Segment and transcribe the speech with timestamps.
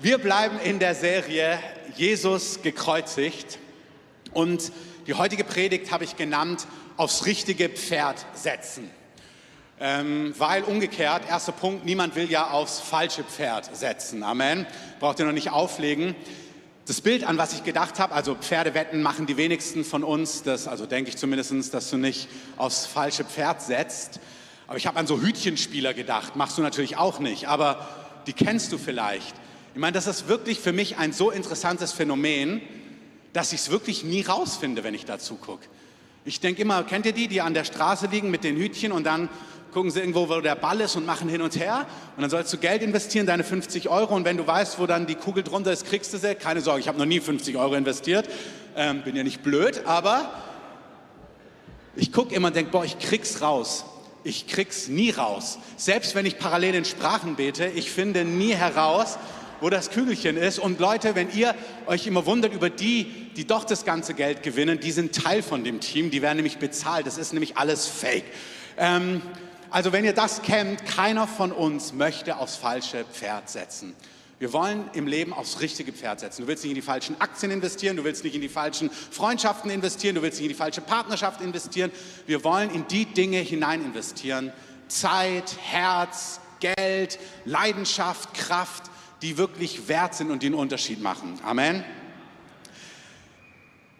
[0.00, 1.58] Wir bleiben in der Serie
[1.96, 3.58] Jesus gekreuzigt
[4.32, 4.70] und
[5.08, 8.88] die heutige Predigt habe ich genannt, aufs richtige Pferd setzen.
[9.80, 14.22] Ähm, weil umgekehrt, erster Punkt, niemand will ja aufs falsche Pferd setzen.
[14.22, 14.66] Amen.
[15.00, 16.14] Braucht ihr noch nicht auflegen.
[16.86, 20.68] Das Bild, an was ich gedacht habe, also Pferdewetten machen die wenigsten von uns, das,
[20.68, 24.20] also denke ich zumindest, dass du nicht aufs falsche Pferd setzt.
[24.68, 27.88] Aber ich habe an so Hütchenspieler gedacht, machst du natürlich auch nicht, aber
[28.28, 29.34] die kennst du vielleicht.
[29.78, 32.60] Ich meine, das ist wirklich für mich ein so interessantes Phänomen,
[33.32, 35.68] dass ich es wirklich nie rausfinde, wenn ich dazu gucke.
[36.24, 39.04] Ich denke immer, kennt ihr die, die an der Straße liegen mit den Hütchen und
[39.04, 39.28] dann
[39.72, 41.86] gucken sie irgendwo, wo der Ball ist und machen hin und her.
[42.16, 44.16] Und dann sollst du Geld investieren, deine 50 Euro.
[44.16, 46.34] Und wenn du weißt, wo dann die Kugel drunter ist, kriegst du sie.
[46.34, 48.28] Keine Sorge, ich habe noch nie 50 Euro investiert.
[48.74, 50.42] Ähm, bin ja nicht blöd, aber
[51.94, 53.84] ich gucke immer und denke, boah, ich krieg's raus.
[54.24, 55.60] Ich krieg's nie raus.
[55.76, 59.18] Selbst wenn ich parallel in Sprachen bete, ich finde nie heraus,
[59.60, 60.58] wo das Kügelchen ist.
[60.58, 61.54] Und Leute, wenn ihr
[61.86, 65.64] euch immer wundert über die, die doch das ganze Geld gewinnen, die sind Teil von
[65.64, 67.06] dem Team, die werden nämlich bezahlt.
[67.06, 68.24] Das ist nämlich alles Fake.
[68.76, 69.22] Ähm,
[69.70, 73.94] also wenn ihr das kennt, keiner von uns möchte aufs falsche Pferd setzen.
[74.38, 76.42] Wir wollen im Leben aufs richtige Pferd setzen.
[76.42, 79.68] Du willst nicht in die falschen Aktien investieren, du willst nicht in die falschen Freundschaften
[79.68, 81.90] investieren, du willst nicht in die falsche Partnerschaft investieren.
[82.26, 84.52] Wir wollen in die Dinge hinein investieren.
[84.86, 88.84] Zeit, Herz, Geld, Leidenschaft, Kraft,
[89.22, 91.38] die wirklich wert sind und die einen Unterschied machen.
[91.44, 91.84] Amen.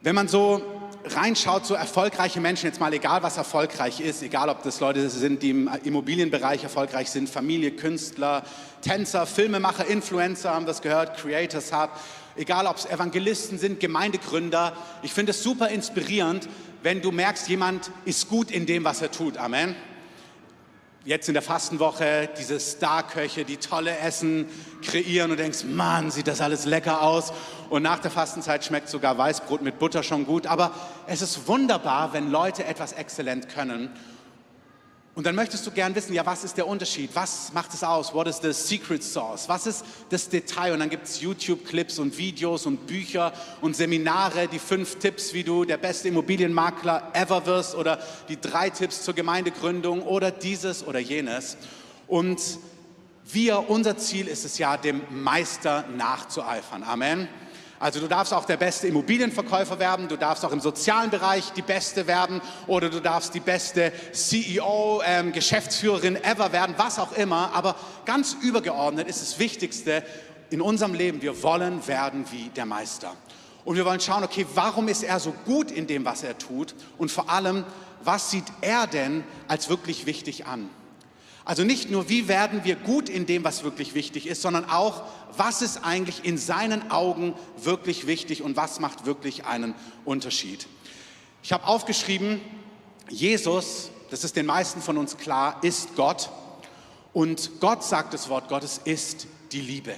[0.01, 0.63] Wenn man so
[1.05, 5.43] reinschaut, so erfolgreiche Menschen, jetzt mal egal was erfolgreich ist, egal ob das Leute sind,
[5.43, 8.45] die im Immobilienbereich erfolgreich sind, Familie, Künstler,
[8.83, 11.91] Tänzer, Filmemacher, Influencer, haben das gehört, Creators Hub,
[12.37, 14.77] egal ob es Evangelisten sind, Gemeindegründer.
[15.03, 16.49] Ich finde es super inspirierend,
[16.83, 19.37] wenn du merkst, jemand ist gut in dem, was er tut.
[19.37, 19.75] Amen
[21.09, 24.47] jetzt in der Fastenwoche diese Starköche, die tolle Essen
[24.83, 27.33] kreieren und denkst, Mann, sieht das alles lecker aus.
[27.71, 30.47] Und nach der Fastenzeit schmeckt sogar Weißbrot mit Butter schon gut.
[30.47, 30.71] Aber
[31.07, 33.89] es ist wunderbar, wenn Leute etwas exzellent können
[35.19, 37.11] und dann möchtest du gern wissen, ja, was ist der Unterschied?
[37.15, 38.15] Was macht es aus?
[38.15, 39.49] What is the secret sauce?
[39.49, 40.73] Was ist das Detail?
[40.73, 45.43] Und dann gibt es YouTube-Clips und Videos und Bücher und Seminare, die fünf Tipps, wie
[45.43, 51.01] du der beste Immobilienmakler ever wirst oder die drei Tipps zur Gemeindegründung oder dieses oder
[51.01, 51.57] jenes.
[52.07, 52.41] Und
[53.25, 56.85] wir, unser Ziel ist es ja, dem Meister nachzueifern.
[56.85, 57.27] Amen.
[57.81, 61.63] Also du darfst auch der beste Immobilienverkäufer werden, du darfst auch im sozialen Bereich die
[61.63, 67.53] Beste werden oder du darfst die beste CEO, ähm, Geschäftsführerin ever werden, was auch immer.
[67.55, 70.03] Aber ganz übergeordnet ist das Wichtigste
[70.51, 73.15] in unserem Leben, wir wollen werden wie der Meister.
[73.65, 76.75] Und wir wollen schauen, okay, warum ist er so gut in dem, was er tut?
[76.97, 77.65] Und vor allem,
[78.03, 80.71] was sieht er denn als wirklich wichtig an?
[81.49, 85.05] Also nicht nur, wie werden wir gut in dem, was wirklich wichtig ist, sondern auch,
[85.35, 90.67] was ist eigentlich in seinen Augen wirklich wichtig und was macht wirklich einen Unterschied.
[91.43, 92.43] Ich habe aufgeschrieben,
[93.09, 96.29] Jesus, das ist den meisten von uns klar, ist Gott.
[97.15, 99.95] Und Gott sagt das Wort Gottes, ist die Liebe.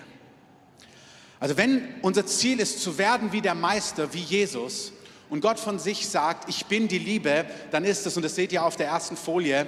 [1.40, 4.92] Also wenn unser Ziel ist zu werden wie der Meister, wie Jesus,
[5.28, 8.52] und Gott von sich sagt, ich bin die Liebe, dann ist es, und das seht
[8.52, 9.66] ihr auf der ersten Folie,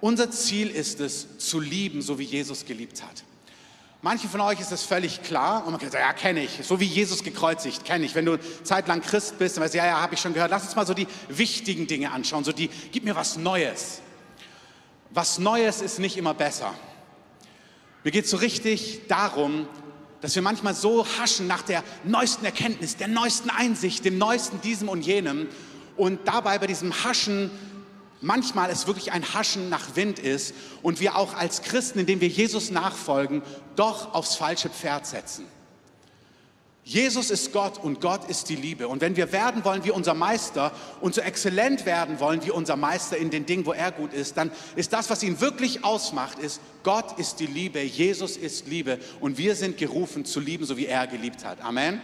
[0.00, 3.24] unser Ziel ist es, zu lieben, so wie Jesus geliebt hat.
[4.02, 6.80] Manche von euch ist das völlig klar und man kann sagen, ja, kenne ich, so
[6.80, 8.14] wie Jesus gekreuzigt, kenne ich.
[8.14, 10.50] Wenn du zeitlang Christ bist, dann weißt du, ja, ja, habe ich schon gehört.
[10.50, 14.00] Lass uns mal so die wichtigen Dinge anschauen, so die, gib mir was Neues.
[15.10, 16.72] Was Neues ist nicht immer besser.
[18.02, 19.68] Mir geht es so richtig darum,
[20.22, 24.88] dass wir manchmal so haschen nach der neuesten Erkenntnis, der neuesten Einsicht, dem neuesten diesem
[24.88, 25.46] und jenem
[25.98, 27.50] und dabei bei diesem Haschen
[28.20, 32.28] manchmal es wirklich ein Haschen nach Wind ist und wir auch als Christen, indem wir
[32.28, 33.42] Jesus nachfolgen,
[33.76, 35.46] doch aufs falsche Pferd setzen.
[36.82, 38.88] Jesus ist Gott und Gott ist die Liebe.
[38.88, 42.74] Und wenn wir werden wollen wie unser Meister und so exzellent werden wollen wie unser
[42.74, 46.38] Meister in den Dingen, wo er gut ist, dann ist das, was ihn wirklich ausmacht,
[46.38, 50.76] ist, Gott ist die Liebe, Jesus ist Liebe und wir sind gerufen zu lieben, so
[50.76, 51.62] wie er geliebt hat.
[51.62, 52.00] Amen.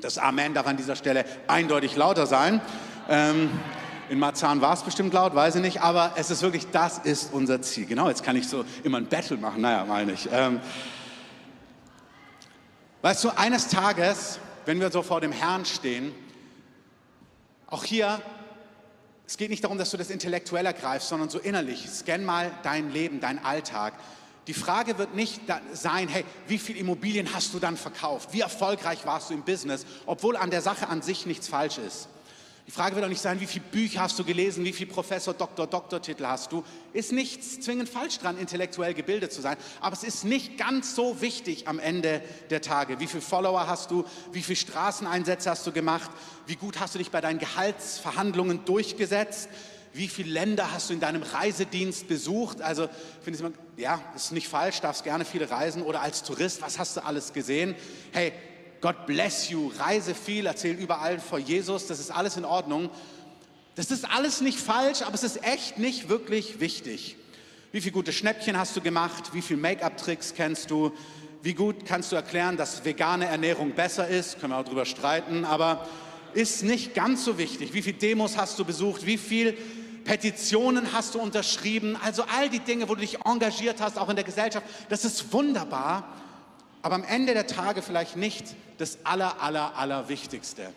[0.00, 2.60] Das Amen darf an dieser Stelle eindeutig lauter sein.
[3.08, 3.50] Ähm,
[4.08, 7.32] in Marzahn war es bestimmt laut, weiß ich nicht, aber es ist wirklich, das ist
[7.32, 7.86] unser Ziel.
[7.86, 10.28] Genau, jetzt kann ich so immer ein Battle machen, naja, meine ich.
[10.30, 10.60] Ähm,
[13.02, 16.14] weißt du, eines Tages, wenn wir so vor dem Herrn stehen,
[17.68, 18.20] auch hier,
[19.26, 21.88] es geht nicht darum, dass du das intellektuell ergreifst, sondern so innerlich.
[21.90, 23.94] Scan mal dein Leben, dein Alltag.
[24.46, 25.40] Die Frage wird nicht
[25.72, 28.32] sein, hey, wie viele Immobilien hast du dann verkauft?
[28.32, 29.84] Wie erfolgreich warst du im Business?
[30.06, 32.08] Obwohl an der Sache an sich nichts falsch ist.
[32.66, 35.32] Die Frage wird auch nicht sein, wie viele Bücher hast du gelesen, wie viele Professor,
[35.32, 36.64] Doktor, Doktortitel hast du.
[36.92, 41.20] Ist nichts zwingend falsch dran, intellektuell gebildet zu sein, aber es ist nicht ganz so
[41.20, 42.20] wichtig am Ende
[42.50, 42.98] der Tage.
[42.98, 46.10] Wie viele Follower hast du, wie viele Straßeneinsätze hast du gemacht,
[46.48, 49.48] wie gut hast du dich bei deinen Gehaltsverhandlungen durchgesetzt,
[49.92, 52.62] wie viele Länder hast du in deinem Reisedienst besucht.
[52.62, 52.88] Also
[53.22, 56.80] finde ich immer, ja, ist nicht falsch, darfst gerne viele reisen oder als Tourist, was
[56.80, 57.76] hast du alles gesehen?
[58.10, 58.32] Hey,
[58.80, 62.90] God bless you, reise viel, erzähl überall vor Jesus, das ist alles in Ordnung.
[63.74, 67.16] Das ist alles nicht falsch, aber es ist echt nicht wirklich wichtig.
[67.72, 69.34] Wie viele gute Schnäppchen hast du gemacht?
[69.34, 70.92] Wie viele Make-up-Tricks kennst du?
[71.42, 74.40] Wie gut kannst du erklären, dass vegane Ernährung besser ist?
[74.40, 75.86] Können wir auch drüber streiten, aber
[76.32, 77.74] ist nicht ganz so wichtig.
[77.74, 79.04] Wie viele Demos hast du besucht?
[79.04, 79.54] Wie viele
[80.04, 81.96] Petitionen hast du unterschrieben?
[82.02, 85.32] Also all die Dinge, wo du dich engagiert hast, auch in der Gesellschaft, das ist
[85.32, 86.14] wunderbar
[86.82, 88.44] aber am Ende der Tage vielleicht nicht
[88.78, 90.72] das aller, aller, aller Wichtigste.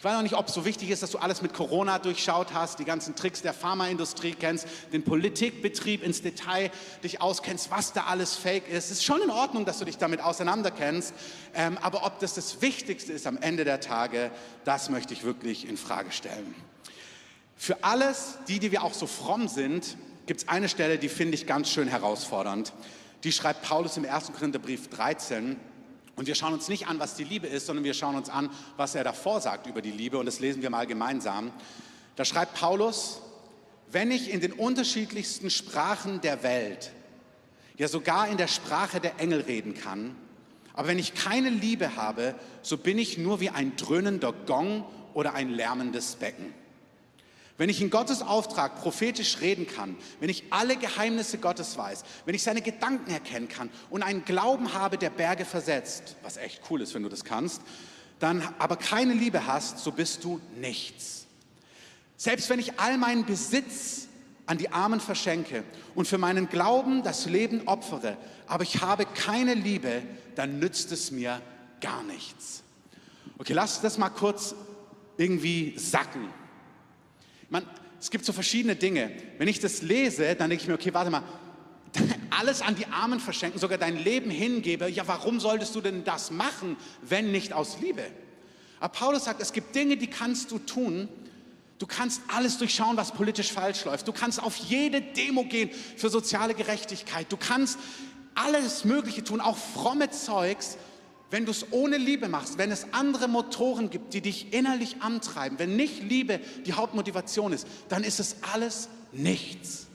[0.00, 2.54] Ich weiß auch nicht, ob es so wichtig ist, dass du alles mit Corona durchschaut
[2.54, 6.70] hast, die ganzen Tricks der Pharmaindustrie kennst, den Politikbetrieb ins Detail
[7.04, 8.86] dich auskennst, was da alles fake ist.
[8.86, 11.12] Es ist schon in Ordnung, dass du dich damit auseinanderkennst,
[11.52, 14.30] ähm, aber ob das das Wichtigste ist am Ende der Tage,
[14.64, 16.54] das möchte ich wirklich in Frage stellen.
[17.54, 21.34] Für alles, die, die wir auch so fromm sind, gibt es eine Stelle, die finde
[21.34, 22.72] ich ganz schön herausfordernd
[23.24, 24.32] die schreibt Paulus im 1.
[24.32, 25.56] Korintherbrief 13.
[26.16, 28.50] Und wir schauen uns nicht an, was die Liebe ist, sondern wir schauen uns an,
[28.76, 30.18] was er davor sagt über die Liebe.
[30.18, 31.52] Und das lesen wir mal gemeinsam.
[32.16, 33.20] Da schreibt Paulus,
[33.90, 36.92] wenn ich in den unterschiedlichsten Sprachen der Welt,
[37.76, 40.14] ja sogar in der Sprache der Engel reden kann,
[40.74, 44.84] aber wenn ich keine Liebe habe, so bin ich nur wie ein dröhnender Gong
[45.14, 46.54] oder ein lärmendes Becken.
[47.60, 52.34] Wenn ich in Gottes Auftrag prophetisch reden kann, wenn ich alle Geheimnisse Gottes weiß, wenn
[52.34, 56.80] ich seine Gedanken erkennen kann und einen Glauben habe, der Berge versetzt, was echt cool
[56.80, 57.60] ist, wenn du das kannst,
[58.18, 61.26] dann aber keine Liebe hast, so bist du nichts.
[62.16, 64.08] Selbst wenn ich all meinen Besitz
[64.46, 65.62] an die Armen verschenke
[65.94, 68.16] und für meinen Glauben das Leben opfere,
[68.46, 70.00] aber ich habe keine Liebe,
[70.34, 71.42] dann nützt es mir
[71.82, 72.62] gar nichts.
[73.36, 74.54] Okay, lass das mal kurz
[75.18, 76.39] irgendwie sacken.
[77.50, 77.66] Man,
[78.00, 79.10] es gibt so verschiedene Dinge.
[79.36, 81.22] Wenn ich das lese, dann denke ich mir, okay, warte mal,
[82.30, 86.30] alles an die Armen verschenken, sogar dein Leben hingebe, ja, warum solltest du denn das
[86.30, 88.04] machen, wenn nicht aus Liebe?
[88.78, 91.08] Aber Paulus sagt, es gibt Dinge, die kannst du tun.
[91.78, 94.06] Du kannst alles durchschauen, was politisch falsch läuft.
[94.06, 97.26] Du kannst auf jede Demo gehen für soziale Gerechtigkeit.
[97.30, 97.78] Du kannst
[98.34, 100.78] alles Mögliche tun, auch fromme Zeugs,
[101.30, 105.58] wenn du es ohne Liebe machst, wenn es andere Motoren gibt, die dich innerlich antreiben,
[105.58, 109.86] wenn nicht Liebe die Hauptmotivation ist, dann ist es alles nichts.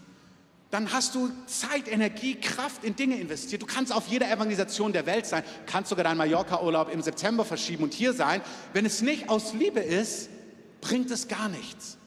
[0.71, 3.61] Dann hast du Zeit, Energie, Kraft in Dinge investiert.
[3.61, 7.83] Du kannst auf jeder Evangelisation der Welt sein, kannst sogar deinen Mallorca-Urlaub im September verschieben
[7.83, 8.41] und hier sein.
[8.73, 10.29] Wenn es nicht aus Liebe ist,
[10.81, 11.97] bringt es gar nichts.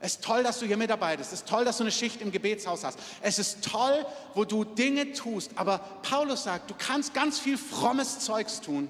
[0.00, 1.32] Es ist toll, dass du hier mitarbeitest.
[1.32, 2.98] Es ist toll, dass du eine Schicht im Gebetshaus hast.
[3.22, 4.04] Es ist toll,
[4.34, 5.52] wo du Dinge tust.
[5.56, 8.88] Aber Paulus sagt, du kannst ganz viel frommes Zeugs tun.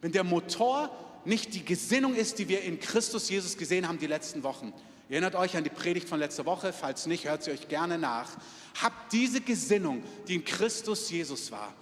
[0.00, 0.90] Wenn der Motor
[1.24, 4.72] nicht die Gesinnung ist, die wir in Christus Jesus gesehen haben die letzten Wochen.
[5.08, 6.72] Ihr erinnert euch an die Predigt von letzter Woche.
[6.72, 8.30] Falls nicht, hört sie euch gerne nach.
[8.80, 11.72] Habt diese Gesinnung, die in Christus Jesus war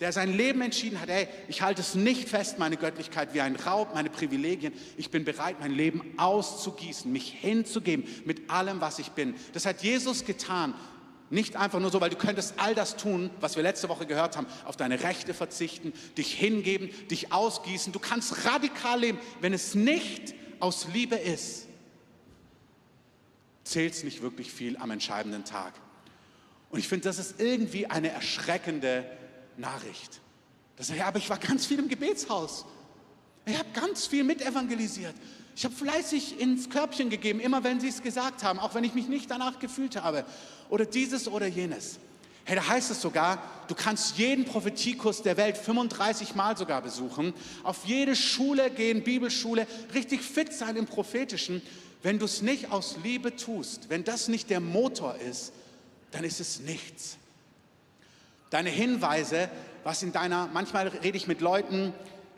[0.00, 3.56] der sein Leben entschieden hat, ey, ich halte es nicht fest, meine Göttlichkeit wie ein
[3.56, 4.72] Raub, meine Privilegien.
[4.96, 9.34] Ich bin bereit, mein Leben auszugießen, mich hinzugeben mit allem, was ich bin.
[9.52, 10.74] Das hat Jesus getan.
[11.30, 14.36] Nicht einfach nur so, weil du könntest all das tun, was wir letzte Woche gehört
[14.36, 17.92] haben, auf deine Rechte verzichten, dich hingeben, dich ausgießen.
[17.92, 19.18] Du kannst radikal leben.
[19.40, 21.66] Wenn es nicht aus Liebe ist,
[23.64, 25.74] zählt es nicht wirklich viel am entscheidenden Tag.
[26.70, 29.04] Und ich finde, das ist irgendwie eine erschreckende
[29.58, 30.20] Nachricht.
[30.76, 32.64] Das ja, aber ich war ganz viel im Gebetshaus.
[33.44, 35.14] Ich habe ganz viel mitevangelisiert.
[35.56, 38.94] Ich habe fleißig ins Körbchen gegeben, immer wenn sie es gesagt haben, auch wenn ich
[38.94, 40.24] mich nicht danach gefühlt habe.
[40.70, 41.98] Oder dieses oder jenes.
[42.44, 47.34] Hey, da heißt es sogar, du kannst jeden Prophetiekurs der Welt 35 Mal sogar besuchen,
[47.64, 51.60] auf jede Schule gehen, Bibelschule, richtig fit sein im Prophetischen.
[52.02, 55.52] Wenn du es nicht aus Liebe tust, wenn das nicht der Motor ist,
[56.12, 57.17] dann ist es nichts
[58.50, 59.48] deine Hinweise,
[59.84, 61.92] was in deiner, manchmal rede ich mit Leuten,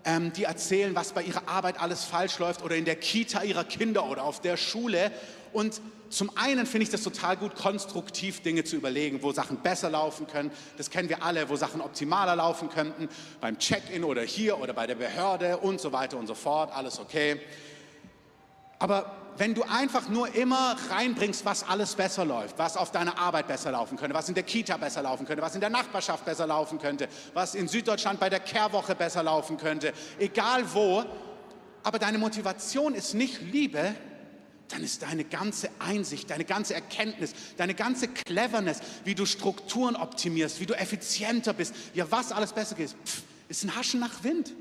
[0.05, 3.65] ähm, die erzählen, was bei ihrer Arbeit alles falsch läuft oder in der Kita ihrer
[3.65, 5.11] Kinder oder auf der Schule.
[5.53, 9.91] Und zum einen finde ich das total gut, konstruktiv Dinge zu überlegen, wo Sachen besser
[9.91, 10.51] laufen können.
[10.77, 13.09] Das kennen wir alle, wo Sachen optimaler laufen könnten,
[13.41, 16.75] beim Check-in oder hier oder bei der Behörde und so weiter und so fort.
[16.75, 17.41] Alles okay.
[18.81, 23.49] Aber wenn du einfach nur immer reinbringst, was alles besser läuft, was auf deiner Arbeit
[23.49, 26.47] besser laufen könnte, was in der Kita besser laufen könnte, was in der Nachbarschaft besser
[26.47, 31.05] laufen könnte, was in Süddeutschland bei der Kehrwoche besser laufen könnte, egal wo,
[31.83, 33.95] aber deine Motivation ist nicht Liebe,
[34.69, 40.61] dann ist deine ganze Einsicht, deine ganze Erkenntnis, deine ganze Cleverness, wie du Strukturen optimierst,
[40.61, 44.53] wie du effizienter bist, ja, was alles besser geht, pff, ist ein Haschen nach Wind.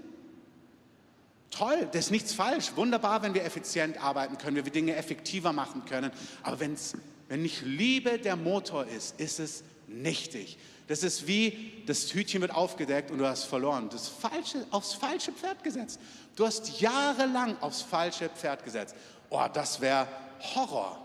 [1.52, 2.72] Toll, das ist nichts falsch.
[2.76, 6.12] Wunderbar, wenn wir effizient arbeiten können, wenn wir Dinge effektiver machen können.
[6.44, 6.94] Aber wenn's,
[7.28, 10.58] wenn nicht Liebe der Motor ist, ist es nichtig.
[10.88, 13.90] Das ist wie, das Hütchen wird aufgedeckt und du hast verloren.
[13.90, 16.00] Das falsche, aufs falsche Pferd gesetzt.
[16.36, 18.96] Du hast jahrelang aufs falsche Pferd gesetzt.
[19.30, 20.08] Oh, das wäre
[20.56, 20.98] Horror.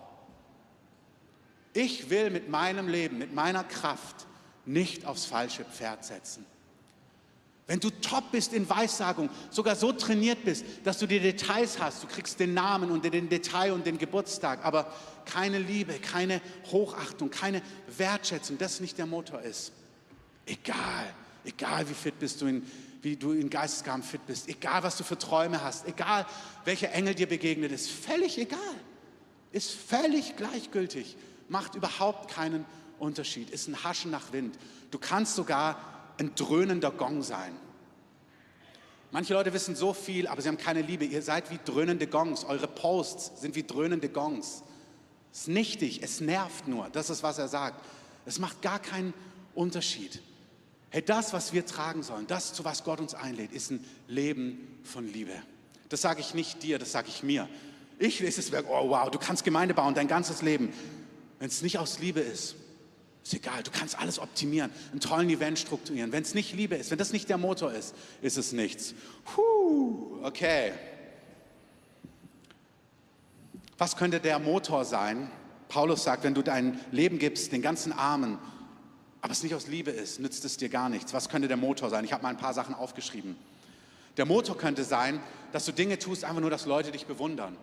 [1.75, 4.27] Ich will mit meinem Leben, mit meiner Kraft
[4.65, 6.47] nicht aufs falsche Pferd setzen.
[7.67, 12.03] Wenn du top bist in Weissagung, sogar so trainiert bist, dass du die Details hast,
[12.03, 14.93] du kriegst den Namen und den Detail und den Geburtstag, aber
[15.25, 17.63] keine Liebe, keine Hochachtung, keine
[17.97, 19.73] Wertschätzung, das nicht der Motor ist.
[20.45, 21.07] Egal,
[21.45, 25.05] egal wie fit bist du in, wie du in Geistesgaben fit bist, egal was du
[25.05, 26.27] für Träume hast, egal
[26.67, 28.59] welcher Engel dir begegnet, ist völlig egal.
[29.53, 31.17] Ist völlig gleichgültig,
[31.49, 32.67] macht überhaupt keinen
[32.99, 34.59] Unterschied, ist ein Haschen nach Wind.
[34.91, 37.53] Du kannst sogar ein dröhnender Gong sein.
[39.15, 41.05] Manche Leute wissen so viel, aber sie haben keine Liebe.
[41.05, 42.45] Ihr seid wie dröhnende Gongs.
[42.45, 44.65] Eure Posts sind wie dröhnende Gongs.
[45.33, 46.89] Es ist nichtig, es nervt nur.
[46.91, 47.85] Das ist, was er sagt.
[48.27, 49.15] Es macht gar keinen
[49.55, 50.21] Unterschied.
[50.91, 54.81] Hey, das, was wir tragen sollen, das, zu was Gott uns einlädt, ist ein Leben
[54.83, 55.33] von Liebe.
[55.89, 57.49] Das sage ich nicht dir, das sage ich mir.
[58.01, 60.73] Ich lese es, oh wow, du kannst Gemeinde bauen, dein ganzes Leben.
[61.39, 62.57] Wenn es nicht aus Liebe ist,
[63.25, 66.13] ist egal, du kannst alles optimieren, einen tollen Event strukturieren.
[66.13, 68.95] Wenn es nicht Liebe ist, wenn das nicht der Motor ist, ist es nichts.
[69.25, 70.73] Puh, okay.
[73.79, 75.31] Was könnte der Motor sein?
[75.69, 78.39] Paulus sagt, wenn du dein Leben gibst, den ganzen Armen,
[79.23, 81.15] aber es nicht aus Liebe ist, nützt es dir gar nichts.
[81.15, 82.05] Was könnte der Motor sein?
[82.05, 83.37] Ich habe mal ein paar Sachen aufgeschrieben.
[84.19, 85.19] Der Motor könnte sein,
[85.51, 87.57] dass du Dinge tust, einfach nur, dass Leute dich bewundern.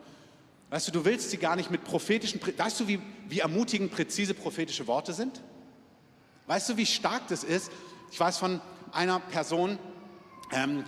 [0.72, 3.00] Weißt du, du willst sie gar nicht mit prophetischen, weißt du, wie,
[3.30, 5.39] wie ermutigend präzise prophetische Worte sind?
[6.48, 7.72] Weißt du, wie stark das ist?
[8.12, 8.60] Ich weiß von
[8.92, 9.78] einer Person,
[10.52, 10.84] ähm,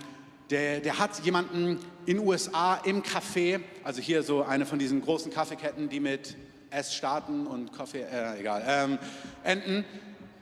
[0.50, 5.32] der, der hat jemanden in USA im Café, also hier so eine von diesen großen
[5.32, 6.36] Kaffeeketten, die mit
[6.70, 8.98] S starten und Kaffee, äh, egal, ähm,
[9.42, 9.84] enden,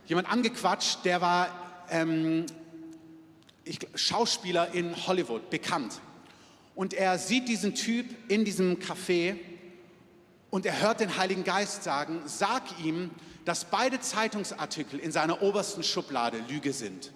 [0.07, 2.47] jemand angequatscht, der war ähm,
[3.65, 6.01] ich, Schauspieler in Hollywood, bekannt.
[6.75, 9.37] Und er sieht diesen Typ in diesem Café
[10.51, 13.11] und er hört den Heiligen Geist sagen, sag ihm,
[13.45, 17.13] dass beide Zeitungsartikel in seiner obersten Schublade Lüge sind.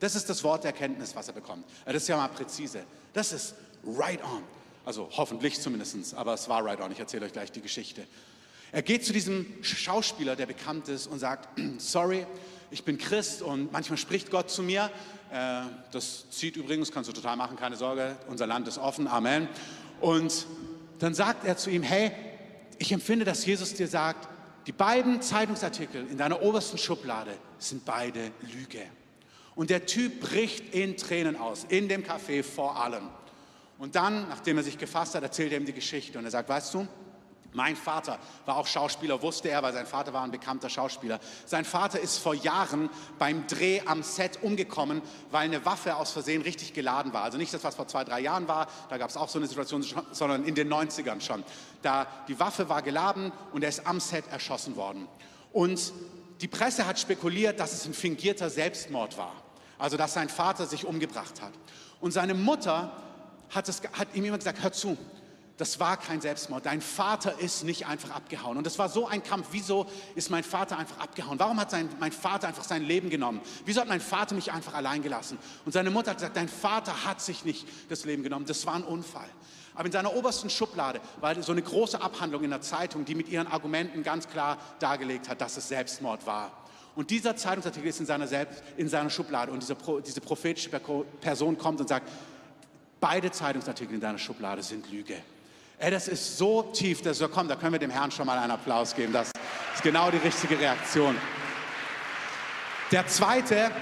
[0.00, 1.64] Das ist das Wort der Erkenntnis, was er bekommt.
[1.84, 2.84] Das ist ja mal präzise.
[3.12, 3.54] Das ist
[3.86, 4.42] right on.
[4.84, 6.90] Also hoffentlich zumindest, aber es war right on.
[6.90, 8.04] Ich erzähle euch gleich die Geschichte.
[8.72, 11.48] Er geht zu diesem Schauspieler, der bekannt ist, und sagt,
[11.78, 12.26] sorry,
[12.70, 14.90] ich bin Christ und manchmal spricht Gott zu mir.
[15.30, 15.62] Äh,
[15.92, 19.46] das zieht übrigens, kannst du total machen, keine Sorge, unser Land ist offen, Amen.
[20.00, 20.46] Und
[20.98, 22.12] dann sagt er zu ihm, hey,
[22.78, 24.28] ich empfinde, dass Jesus dir sagt,
[24.66, 28.82] die beiden Zeitungsartikel in deiner obersten Schublade sind beide Lüge.
[29.54, 33.08] Und der Typ bricht in Tränen aus, in dem Café vor allem.
[33.78, 36.48] Und dann, nachdem er sich gefasst hat, erzählt er ihm die Geschichte und er sagt,
[36.48, 36.86] weißt du,
[37.52, 41.20] mein Vater war auch Schauspieler, wusste er, weil sein Vater war ein bekannter Schauspieler.
[41.44, 46.42] Sein Vater ist vor Jahren beim Dreh am Set umgekommen, weil eine Waffe aus Versehen
[46.42, 47.22] richtig geladen war.
[47.24, 49.46] Also nicht das, was vor zwei, drei Jahren war, da gab es auch so eine
[49.46, 51.44] Situation, sondern in den 90ern schon.
[51.82, 55.06] Da die Waffe war geladen und er ist am Set erschossen worden.
[55.52, 55.92] Und
[56.40, 59.32] die Presse hat spekuliert, dass es ein fingierter Selbstmord war.
[59.78, 61.52] Also dass sein Vater sich umgebracht hat.
[62.00, 62.92] Und seine Mutter
[63.50, 64.96] hat, es, hat ihm immer gesagt, hör zu,
[65.62, 66.66] das war kein Selbstmord.
[66.66, 68.58] Dein Vater ist nicht einfach abgehauen.
[68.58, 69.46] Und das war so ein Kampf.
[69.52, 71.38] Wieso ist mein Vater einfach abgehauen?
[71.38, 73.40] Warum hat sein, mein Vater einfach sein Leben genommen?
[73.64, 75.38] Wieso hat mein Vater mich einfach allein gelassen?
[75.64, 78.44] Und seine Mutter hat gesagt, dein Vater hat sich nicht das Leben genommen.
[78.44, 79.28] Das war ein Unfall.
[79.76, 83.28] Aber in seiner obersten Schublade war so eine große Abhandlung in der Zeitung, die mit
[83.28, 86.50] ihren Argumenten ganz klar dargelegt hat, dass es Selbstmord war.
[86.96, 90.70] Und dieser Zeitungsartikel ist in seiner, Selbst, in seiner Schublade und diese, diese prophetische
[91.20, 92.10] Person kommt und sagt,
[92.98, 95.22] beide Zeitungsartikel in deiner Schublade sind Lüge.
[95.82, 98.38] Ey, das ist so tief, dass so, komm, da können wir dem Herrn schon mal
[98.38, 99.12] einen Applaus geben.
[99.12, 99.32] Das
[99.74, 101.16] ist genau die richtige Reaktion.
[102.92, 103.72] Der zweite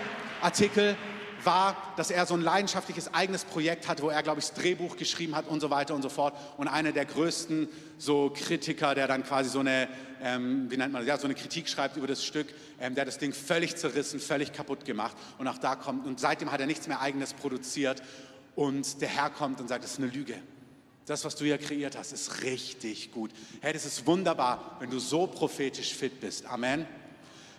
[0.41, 0.97] Artikel
[1.45, 4.97] war, dass er so ein leidenschaftliches eigenes Projekt hatte, wo er, glaube ich, das Drehbuch
[4.97, 6.35] geschrieben hat und so weiter und so fort.
[6.57, 9.87] Und einer der größten so Kritiker, der dann quasi so eine,
[10.23, 12.47] ähm, wie nennt man das, ja, so eine Kritik schreibt über das Stück,
[12.81, 15.19] ähm, der das Ding völlig zerrissen, völlig kaputt gemacht.
[15.37, 18.03] Und auch da kommt, und seitdem hat er nichts mehr eigenes produziert.
[18.57, 20.37] Und der Herr kommt und sagt, das ist eine Lüge.
[21.11, 23.33] Das, was du hier kreiert hast, ist richtig gut.
[23.61, 26.47] Hey, das ist wunderbar, wenn du so prophetisch fit bist.
[26.47, 26.87] Amen.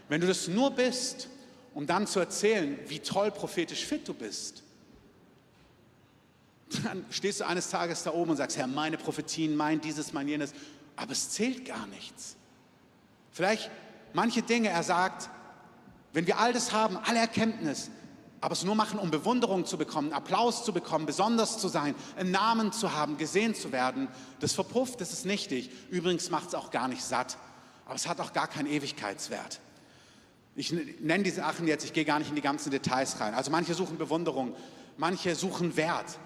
[0.08, 1.28] Wenn du das nur bist,
[1.74, 4.64] um dann zu erzählen, wie toll prophetisch fit du bist,
[6.86, 10.30] dann stehst du eines Tages da oben und sagst, Herr, meine Prophetien, mein dieses, mein
[10.30, 10.54] jenes,
[10.96, 12.38] aber es zählt gar nichts.
[13.34, 13.70] Vielleicht
[14.14, 15.30] manche Dinge, er sagt,
[16.14, 17.92] wenn wir all das haben, alle Erkenntnis,
[18.42, 22.32] aber es nur machen, um Bewunderung zu bekommen, Applaus zu bekommen, besonders zu sein, einen
[22.32, 24.08] Namen zu haben, gesehen zu werden,
[24.40, 25.70] das verpufft, das ist nichtig.
[25.92, 27.38] Übrigens macht es auch gar nicht satt,
[27.86, 29.60] aber es hat auch gar keinen Ewigkeitswert.
[30.56, 33.36] Ich nenne diese Sachen jetzt, ich gehe gar nicht in die ganzen Details rein.
[33.36, 34.56] Also manche suchen Bewunderung,
[34.98, 36.18] manche suchen Wert.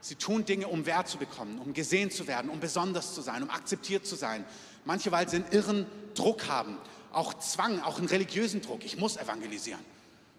[0.00, 3.42] Sie tun Dinge, um Wert zu bekommen, um gesehen zu werden, um besonders zu sein,
[3.42, 4.44] um akzeptiert zu sein.
[4.84, 6.78] Manche, weil sie einen irren Druck haben,
[7.12, 8.84] auch Zwang, auch einen religiösen Druck.
[8.84, 9.80] Ich muss evangelisieren.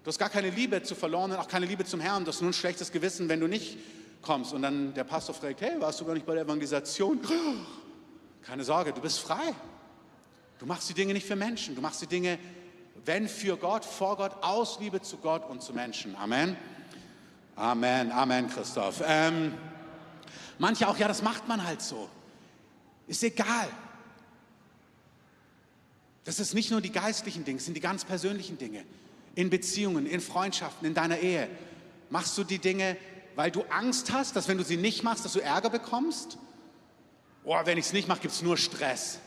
[0.06, 2.26] Du hast gar keine Liebe zu verloren und auch keine Liebe zum Herrn.
[2.26, 3.80] Du hast nur ein schlechtes Gewissen, wenn du nicht
[4.22, 4.54] kommst.
[4.54, 7.20] Und dann der Pastor fragt, hey, warst du gar nicht bei der Evangelisation?
[8.44, 9.56] Keine Sorge, du bist frei.
[10.60, 11.74] Du machst die Dinge nicht für Menschen.
[11.74, 12.38] Du machst die Dinge,
[13.04, 16.16] wenn für Gott, vor Gott, aus Liebe zu Gott und zu Menschen.
[16.16, 16.56] Amen.
[17.56, 19.02] Amen, Amen, Christoph.
[19.04, 19.56] Ähm,
[20.60, 22.08] manche auch, ja, das macht man halt so.
[23.08, 23.70] Ist egal.
[26.26, 28.86] Das ist nicht nur die geistlichen Dinge, es sind die ganz persönlichen Dinge
[29.36, 31.48] in Beziehungen, in Freundschaften, in deiner Ehe?
[32.10, 32.98] Machst du die Dinge,
[33.36, 36.38] weil du Angst hast, dass wenn du sie nicht machst, dass du Ärger bekommst?
[37.44, 39.20] Oh, wenn ich es nicht mache, gibt es nur Stress.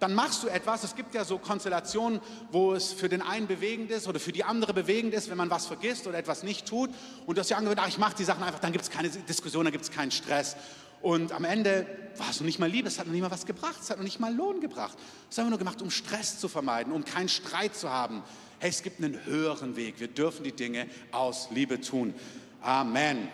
[0.00, 3.92] Dann machst du etwas, es gibt ja so Konstellationen, wo es für den einen bewegend
[3.92, 6.90] ist oder für die andere bewegend ist, wenn man was vergisst oder etwas nicht tut.
[7.24, 9.10] Und du hast ja angehört, ach, ich mache die Sachen einfach, dann gibt es keine
[9.10, 10.56] Diskussion, dann gibt es keinen Stress.
[11.02, 13.46] Und am Ende war es noch nicht mal Liebe, es hat noch nicht mal was
[13.46, 14.98] gebracht, es hat noch nicht mal Lohn gebracht.
[15.30, 18.24] Es haben wir nur gemacht, um Stress zu vermeiden, um keinen Streit zu haben,
[18.62, 19.98] Hey, es gibt einen höheren Weg.
[19.98, 22.14] Wir dürfen die Dinge aus Liebe tun.
[22.60, 23.26] Amen.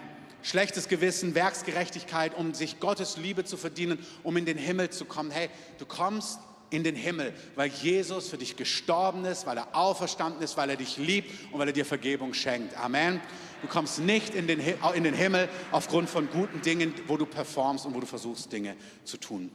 [0.43, 5.31] Schlechtes Gewissen, Werksgerechtigkeit, um sich Gottes Liebe zu verdienen, um in den Himmel zu kommen.
[5.31, 6.39] Hey, du kommst
[6.71, 10.77] in den Himmel, weil Jesus für dich gestorben ist, weil er auferstanden ist, weil er
[10.77, 12.75] dich liebt und weil er dir Vergebung schenkt.
[12.79, 13.21] Amen.
[13.61, 14.61] Du kommst nicht in den,
[14.95, 18.77] in den Himmel aufgrund von guten Dingen, wo du performst und wo du versuchst, Dinge
[19.05, 19.51] zu tun.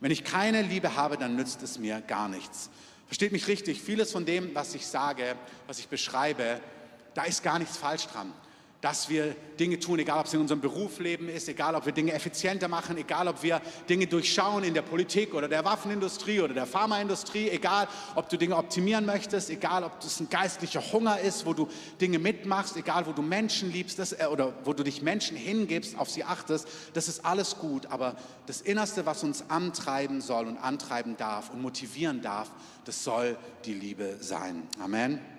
[0.00, 2.68] Wenn ich keine Liebe habe, dann nützt es mir gar nichts.
[3.06, 6.60] Versteht mich richtig, vieles von dem, was ich sage, was ich beschreibe,
[7.14, 8.32] da ist gar nichts falsch dran
[8.84, 12.12] dass wir Dinge tun, egal ob es in unserem Berufsleben ist, egal ob wir Dinge
[12.12, 16.66] effizienter machen, egal ob wir Dinge durchschauen in der Politik oder der Waffenindustrie oder der
[16.66, 21.54] Pharmaindustrie, egal ob du Dinge optimieren möchtest, egal ob das ein geistlicher Hunger ist, wo
[21.54, 21.66] du
[21.98, 25.98] Dinge mitmachst, egal wo du Menschen liebst das, äh, oder wo du dich Menschen hingibst,
[25.98, 30.58] auf sie achtest, das ist alles gut, aber das Innerste, was uns antreiben soll und
[30.58, 32.50] antreiben darf und motivieren darf,
[32.84, 34.68] das soll die Liebe sein.
[34.78, 35.33] Amen.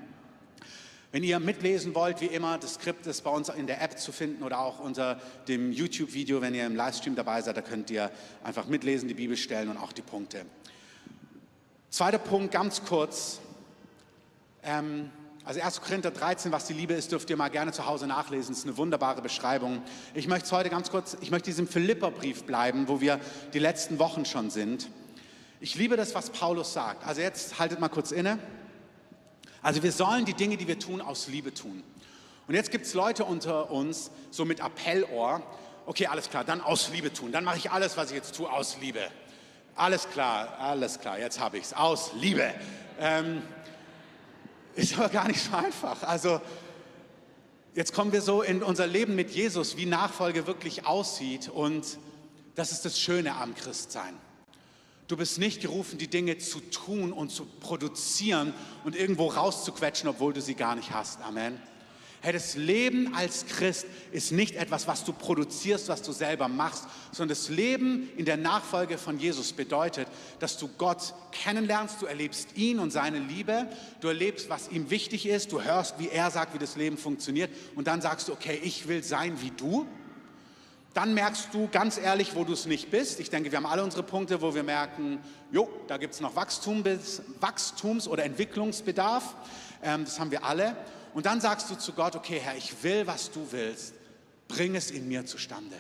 [1.16, 4.12] Wenn ihr mitlesen wollt, wie immer, das Skript ist bei uns in der App zu
[4.12, 8.12] finden oder auch unter dem YouTube-Video, wenn ihr im Livestream dabei seid, da könnt ihr
[8.44, 10.46] einfach mitlesen, die Bibel stellen und auch die Punkte.
[11.90, 13.40] Zweiter Punkt, ganz kurz.
[14.62, 15.10] Ähm,
[15.46, 15.80] also 1.
[15.80, 18.50] Korinther 13, was die Liebe ist, dürft ihr mal gerne zu Hause nachlesen.
[18.50, 19.84] Das ist eine wunderbare Beschreibung.
[20.16, 23.22] Ich möchte heute ganz kurz, ich möchte diesem Philipperbrief bleiben, wo wir
[23.54, 24.90] die letzten Wochen schon sind.
[25.62, 27.08] Ich liebe das, was Paulus sagt.
[27.08, 28.38] Also jetzt haltet mal kurz inne.
[29.66, 31.82] Also wir sollen die Dinge, die wir tun, aus Liebe tun.
[32.48, 35.42] Und jetzt gibt es Leute unter uns, so mit Appellohr,
[35.88, 37.32] okay, alles klar, dann aus Liebe tun.
[37.32, 39.00] Dann mache ich alles, was ich jetzt tue, aus Liebe.
[39.74, 42.54] Alles klar, alles klar, jetzt habe ich es, aus Liebe.
[43.00, 43.42] Ähm,
[44.76, 46.04] ist aber gar nicht so einfach.
[46.04, 46.42] Also
[47.74, 51.50] jetzt kommen wir so in unser Leben mit Jesus, wie Nachfolge wirklich aussieht.
[51.50, 51.98] Und
[52.54, 54.16] das ist das Schöne am Christsein.
[55.08, 60.34] Du bist nicht gerufen, die Dinge zu tun und zu produzieren und irgendwo rauszuquetschen, obwohl
[60.34, 61.22] du sie gar nicht hast.
[61.22, 61.60] Amen.
[62.26, 66.86] Hey, das Leben als Christ ist nicht etwas, was du produzierst, was du selber machst,
[67.12, 70.08] sondern das Leben in der Nachfolge von Jesus bedeutet,
[70.40, 73.68] dass du Gott kennenlernst, du erlebst ihn und seine Liebe,
[74.02, 77.52] du erlebst, was ihm wichtig ist, du hörst, wie er sagt, wie das Leben funktioniert
[77.76, 79.86] und dann sagst du, okay, ich will sein wie du
[80.96, 83.20] dann merkst du ganz ehrlich, wo du es nicht bist.
[83.20, 85.20] Ich denke, wir haben alle unsere Punkte, wo wir merken,
[85.52, 86.86] jo, da gibt es noch Wachstum,
[87.42, 89.36] Wachstums- oder Entwicklungsbedarf.
[89.84, 90.78] Ähm, das haben wir alle.
[91.14, 93.94] Und dann sagst du zu Gott, okay, Herr, ich will, was du willst.
[94.48, 95.76] Bring es in mir zustande.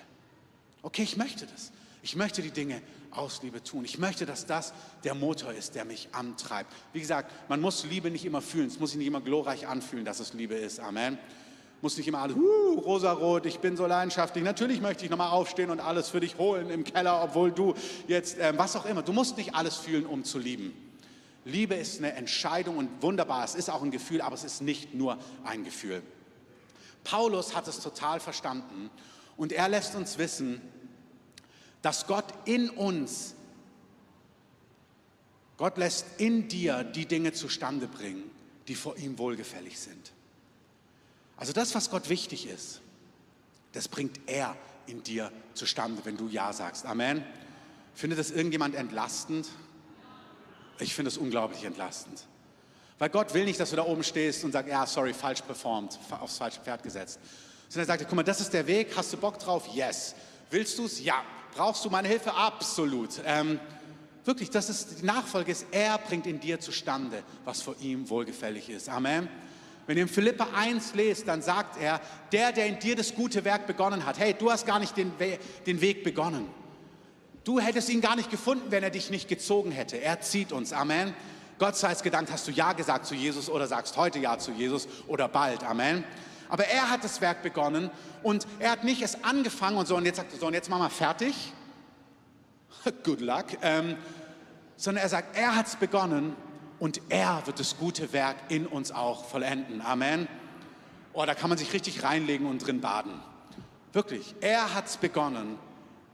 [0.81, 1.71] Okay, ich möchte das.
[2.03, 3.85] Ich möchte die Dinge aus Liebe tun.
[3.85, 4.73] Ich möchte, dass das
[5.05, 6.73] der Motor ist, der mich antreibt.
[6.91, 8.67] Wie gesagt, man muss Liebe nicht immer fühlen.
[8.67, 10.81] Es muss sich nicht immer glorreich anfühlen, dass es Liebe ist.
[10.81, 11.17] Amen
[11.81, 14.43] muss nicht immer alles, uh, rosarot, ich bin so leidenschaftlich.
[14.43, 17.73] Natürlich möchte ich nochmal aufstehen und alles für dich holen im Keller, obwohl du
[18.07, 19.03] jetzt, äh, was auch immer.
[19.03, 20.73] Du musst nicht alles fühlen, um zu lieben.
[21.45, 24.95] Liebe ist eine Entscheidung und wunderbar, es ist auch ein Gefühl, aber es ist nicht
[24.95, 26.01] nur ein Gefühl.
[27.03, 28.89] Paulus hat es total verstanden
[29.37, 30.59] und er lässt uns wissen,
[31.83, 33.35] dass Gott in uns,
[35.57, 38.23] Gott lässt in dir die Dinge zustande bringen,
[38.67, 40.14] die vor ihm wohlgefällig sind.
[41.37, 42.81] Also das, was Gott wichtig ist,
[43.73, 44.55] das bringt er
[44.87, 46.85] in dir zustande, wenn du Ja sagst.
[46.85, 47.23] Amen.
[47.93, 49.47] Findet das irgendjemand entlastend?
[50.79, 52.25] Ich finde es unglaublich entlastend.
[52.97, 55.99] Weil Gott will nicht, dass du da oben stehst und sagst, ja, sorry, falsch performt,
[56.19, 57.19] aufs falsche Pferd gesetzt.
[57.67, 59.67] Sondern er sagt, guck mal, das ist der Weg, hast du Bock drauf?
[59.73, 60.15] Yes.
[60.49, 61.03] Willst du es?
[61.03, 61.23] Ja.
[61.53, 62.33] Brauchst du meine Hilfe?
[62.33, 63.21] Absolut.
[63.25, 63.59] Ähm,
[64.23, 68.69] wirklich, das ist, die Nachfolge ist, er bringt in dir zustande, was vor ihm wohlgefällig
[68.69, 68.89] ist.
[68.89, 69.29] Amen.
[69.87, 73.45] Wenn ihr in Philippa 1 lest, dann sagt er, der, der in dir das gute
[73.45, 76.47] Werk begonnen hat, hey, du hast gar nicht den, We den Weg begonnen.
[77.43, 80.01] Du hättest ihn gar nicht gefunden, wenn er dich nicht gezogen hätte.
[80.01, 80.73] Er zieht uns.
[80.73, 81.13] Amen.
[81.59, 84.51] Gott sei es gedankt, hast du Ja gesagt zu Jesus oder sagst heute Ja zu
[84.51, 85.63] Jesus oder bald.
[85.63, 86.03] Amen.
[86.49, 87.91] Aber er hat das Werk begonnen
[88.23, 90.69] und er hat nicht es angefangen und so und jetzt sagt er so und jetzt
[90.69, 91.53] machen wir fertig.
[93.03, 93.45] Good luck.
[93.61, 93.95] Ähm,
[94.75, 96.35] sondern er sagt, er hat es begonnen
[96.79, 99.81] und er wird das gute Werk in uns auch vollenden.
[99.81, 100.27] Amen.
[101.13, 103.13] Oh, da kann man sich richtig reinlegen und drin baden.
[103.93, 105.57] Wirklich, er hat es begonnen,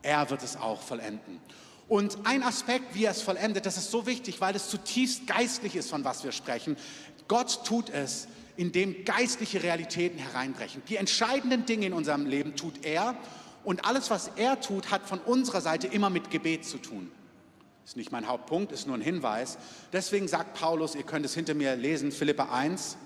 [0.04, 1.40] er wird es auch vollenden.
[1.88, 5.76] Und ein Aspekt, wie er es vollendet, das ist so wichtig, weil es zutiefst geistlich
[5.76, 6.78] ist, von was wir sprechen.
[7.28, 10.84] Gott tut es, indem geistliche Realitäten hereinbrechen.
[10.88, 13.16] Die entscheidenden Dinge in unserem Leben tut er
[13.64, 17.12] und alles, was er tut, hat von unserer Seite immer mit Gebet zu tun.
[17.86, 19.58] Ist nicht mein Hauptpunkt, ist nur ein Hinweis.
[19.92, 22.98] Deswegen sagt Paulus, ihr könnt es hinter mir lesen, Philippa 1.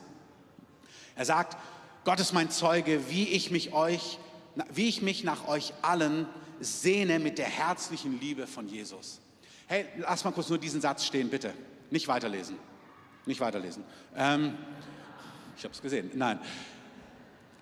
[1.15, 1.57] Er sagt,
[2.03, 4.19] Gott ist mein Zeuge, wie ich mich euch,
[4.73, 6.27] wie ich mich nach euch allen
[6.59, 9.19] sehne mit der herzlichen Liebe von Jesus.
[9.67, 11.53] Hey, lass mal kurz nur diesen Satz stehen, bitte.
[11.89, 12.57] Nicht weiterlesen.
[13.25, 13.83] Nicht weiterlesen.
[14.15, 14.55] Ähm,
[15.57, 16.11] ich habe es gesehen.
[16.13, 16.39] Nein.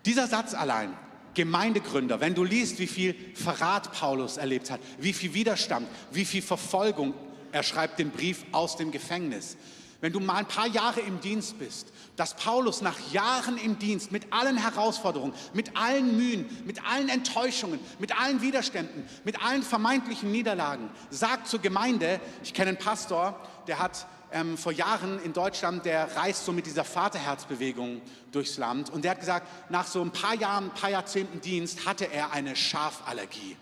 [0.06, 0.94] Dieser Satz allein,
[1.34, 6.42] Gemeindegründer, wenn du liest, wie viel Verrat Paulus erlebt hat, wie viel Widerstand, wie viel
[6.42, 7.14] Verfolgung,
[7.52, 9.58] er schreibt den Brief aus dem Gefängnis.
[10.04, 14.12] Wenn du mal ein paar Jahre im Dienst bist, dass Paulus nach Jahren im Dienst
[14.12, 20.30] mit allen Herausforderungen, mit allen Mühen, mit allen Enttäuschungen, mit allen Widerständen, mit allen vermeintlichen
[20.30, 25.86] Niederlagen sagt zur Gemeinde, ich kenne einen Pastor, der hat ähm, vor Jahren in Deutschland,
[25.86, 30.12] der reist so mit dieser Vaterherzbewegung durchs Land und der hat gesagt, nach so ein
[30.12, 33.56] paar Jahren, ein paar Jahrzehnten Dienst hatte er eine Schafallergie.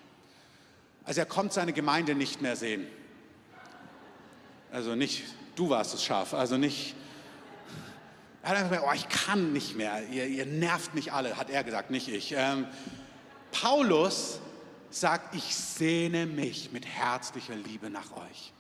[1.03, 2.87] Also er kommt seine Gemeinde nicht mehr sehen.
[4.71, 5.23] Also nicht,
[5.55, 6.95] du warst das Schaf, also nicht
[8.43, 11.51] er hat einfach gesagt, oh, ich kann nicht mehr, ihr, ihr, nervt mich alle, hat
[11.51, 12.33] er gesagt, nicht ich.
[12.35, 12.65] Ähm,
[13.51, 14.39] Paulus
[14.89, 18.51] sagt, ich sehne mich mit herzlicher Liebe nach euch.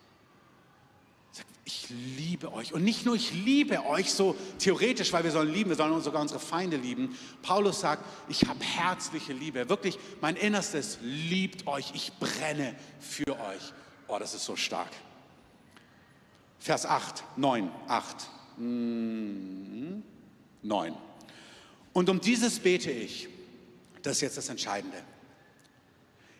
[1.73, 2.73] Ich liebe euch.
[2.73, 6.21] Und nicht nur ich liebe euch so theoretisch, weil wir sollen lieben, wir sollen sogar
[6.21, 7.17] unsere Feinde lieben.
[7.41, 9.69] Paulus sagt, ich habe herzliche Liebe.
[9.69, 11.93] Wirklich, mein Innerstes liebt euch.
[11.93, 13.73] Ich brenne für euch.
[14.09, 14.89] Oh, das ist so stark.
[16.59, 18.29] Vers 8, 9, 8.
[18.57, 20.03] 9.
[21.93, 23.29] Und um dieses bete ich,
[24.01, 25.01] das ist jetzt das Entscheidende.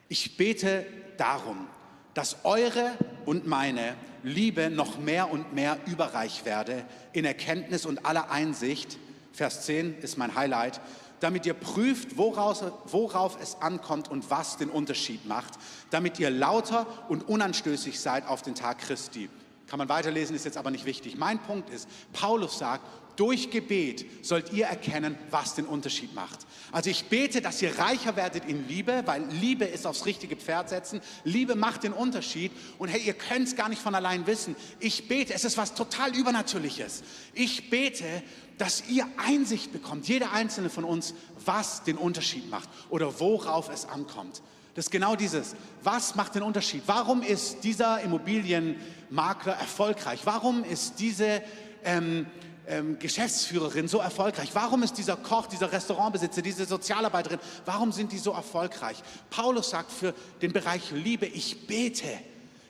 [0.09, 0.85] Ich bete
[1.17, 1.67] darum,
[2.13, 2.91] dass eure
[3.25, 8.97] und meine Liebe noch mehr und mehr überreich werde in Erkenntnis und aller Einsicht.
[9.33, 10.81] Vers 10 ist mein Highlight.
[11.19, 15.53] Damit ihr prüft, woraus, worauf es ankommt und was den Unterschied macht,
[15.91, 19.29] damit ihr lauter und unanstößig seid auf den Tag Christi.
[19.67, 21.17] Kann man weiterlesen, ist jetzt aber nicht wichtig.
[21.17, 22.83] Mein Punkt ist, Paulus sagt,
[23.15, 26.39] durch Gebet sollt ihr erkennen, was den Unterschied macht.
[26.71, 30.69] Also ich bete, dass ihr reicher werdet in Liebe, weil Liebe ist aufs richtige Pferd
[30.69, 31.01] setzen.
[31.23, 32.51] Liebe macht den Unterschied.
[32.77, 34.55] Und hey, ihr könnt es gar nicht von allein wissen.
[34.79, 37.03] Ich bete, es ist was total Übernatürliches.
[37.33, 38.23] Ich bete,
[38.57, 41.13] dass ihr Einsicht bekommt, jeder einzelne von uns,
[41.45, 44.41] was den Unterschied macht oder worauf es ankommt.
[44.75, 45.55] Das ist genau dieses.
[45.83, 46.83] Was macht den Unterschied?
[46.85, 50.21] Warum ist dieser Immobilienmakler erfolgreich?
[50.23, 51.41] Warum ist diese
[51.83, 52.25] ähm,
[52.67, 54.49] ähm, Geschäftsführerin so erfolgreich?
[54.53, 58.97] Warum ist dieser Koch, dieser Restaurantbesitzer, diese Sozialarbeiterin, warum sind die so erfolgreich?
[59.29, 62.19] Paulus sagt für den Bereich Liebe, ich bete,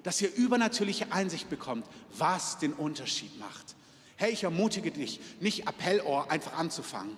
[0.04, 1.86] dass ihr übernatürliche Einsicht bekommt,
[2.18, 3.76] was den Unterschied macht.
[4.16, 7.18] Hey, ich ermutige dich, nicht Appellohr einfach anzufangen,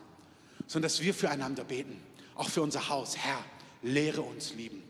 [0.67, 2.01] sondern dass wir füreinander beten,
[2.35, 3.17] auch für unser Haus.
[3.17, 3.43] Herr,
[3.81, 4.83] lehre uns lieben.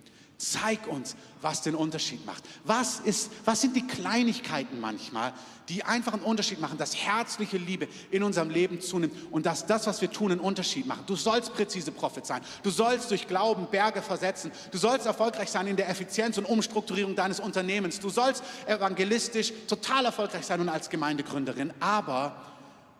[0.44, 2.44] Zeig uns, was den Unterschied macht.
[2.66, 5.32] Was, ist, was sind die Kleinigkeiten manchmal,
[5.70, 9.88] die einfach einen Unterschied machen, dass herzliche Liebe in unserem Leben zunimmt und dass das,
[9.88, 11.10] was wir tun, einen Unterschied macht.
[11.10, 12.42] Du sollst präzise Prophet sein.
[12.62, 14.52] Du sollst durch Glauben Berge versetzen.
[14.72, 18.02] Du sollst erfolgreich sein in der Effizienz und Umstrukturierung deines Unternehmens.
[18.02, 21.72] Du sollst evangelistisch total erfolgreich sein und als Gemeindegründerin.
[21.80, 22.36] Aber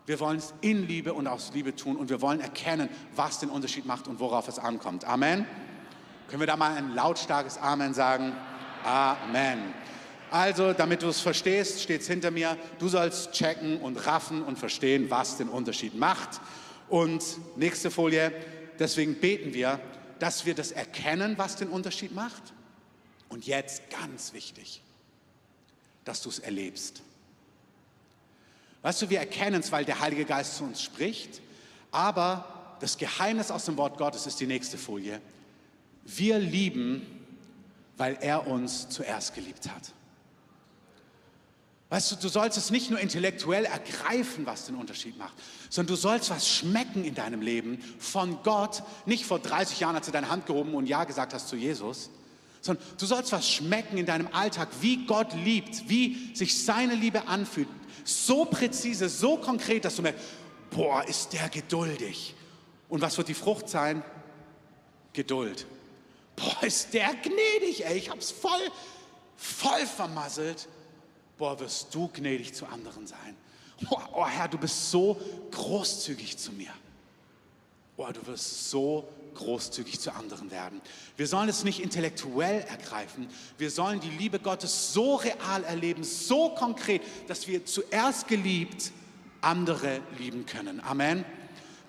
[0.06, 3.50] wir wollen es in Liebe und aus Liebe tun und wir wollen erkennen, was den
[3.50, 5.04] Unterschied macht und worauf es ankommt.
[5.04, 5.46] Amen.
[6.28, 8.32] Können wir da mal ein lautstarkes Amen sagen?
[8.84, 9.74] Amen.
[10.30, 12.56] Also, damit du es verstehst, steht es hinter mir.
[12.78, 16.40] Du sollst checken und raffen und verstehen, was den Unterschied macht.
[16.88, 17.22] Und
[17.56, 18.32] nächste Folie.
[18.78, 19.78] Deswegen beten wir,
[20.18, 22.42] dass wir das erkennen, was den Unterschied macht
[23.28, 24.82] Und jetzt ganz wichtig,
[26.04, 27.02] dass du es erlebst.
[28.82, 31.40] Weißt du, wir erkennen es, weil der Heilige Geist zu uns spricht,
[31.90, 35.20] aber das Geheimnis aus dem Wort Gottes ist die nächste Folie.
[36.04, 37.06] Wir lieben,
[37.96, 39.92] weil er uns zuerst geliebt hat.
[41.90, 45.34] Weißt du, du sollst es nicht nur intellektuell ergreifen, was den Unterschied macht,
[45.70, 50.06] sondern du sollst was schmecken in deinem Leben von Gott, nicht vor 30 Jahren, als
[50.06, 52.10] du deine Hand gehoben und Ja gesagt hast zu Jesus,
[52.62, 57.28] sondern du sollst was schmecken in deinem Alltag, wie Gott liebt, wie sich seine Liebe
[57.28, 57.68] anfühlt.
[58.04, 60.24] So präzise, so konkret, dass du merkst,
[60.70, 62.34] boah, ist der geduldig.
[62.88, 64.02] Und was wird die Frucht sein?
[65.12, 65.66] Geduld.
[66.36, 68.70] Boah, ist der gnädig, ey, ich hab's voll,
[69.36, 70.68] voll vermasselt.
[71.38, 73.36] Boah, wirst du gnädig zu anderen sein.
[73.90, 75.20] Oh, oh Herr, du bist so
[75.50, 76.72] großzügig zu mir.
[77.96, 80.80] Oh, du wirst so großzügig zu anderen werden.
[81.16, 83.28] Wir sollen es nicht intellektuell ergreifen.
[83.58, 88.92] Wir sollen die Liebe Gottes so real erleben, so konkret, dass wir zuerst geliebt
[89.40, 90.80] andere lieben können.
[90.80, 91.24] Amen.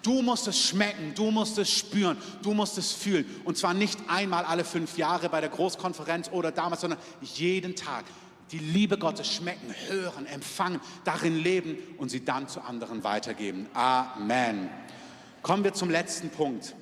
[0.06, 3.26] Du musst es schmecken, du musst es spüren, du musst es fühlen.
[3.44, 8.06] Und zwar nicht einmal alle fünf Jahre bei der Großkonferenz oder damals, sondern jeden Tag.
[8.52, 13.66] Die Liebe Gottes schmecken, hören, empfangen, darin leben und sie dann zu anderen weitergeben.
[13.74, 14.70] Amen.
[15.42, 16.76] Kommen wir zum letzten Punkt.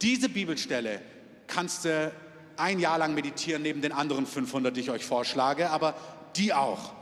[0.00, 1.02] Diese Bibelstelle
[1.48, 2.12] kannst du
[2.56, 5.96] ein Jahr lang meditieren neben den anderen 500, die ich euch vorschlage, aber
[6.36, 6.92] die auch.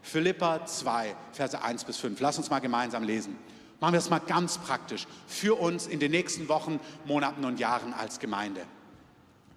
[0.00, 2.18] Philippa 2, Verse 1 bis 5.
[2.18, 3.36] Lass uns mal gemeinsam lesen.
[3.80, 7.92] Machen wir das mal ganz praktisch für uns in den nächsten Wochen, Monaten und Jahren
[7.92, 8.62] als Gemeinde.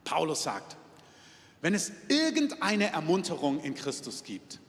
[0.03, 0.77] Paulus sagt,
[1.61, 4.59] wenn es irgendeine Ermunterung in Christus gibt,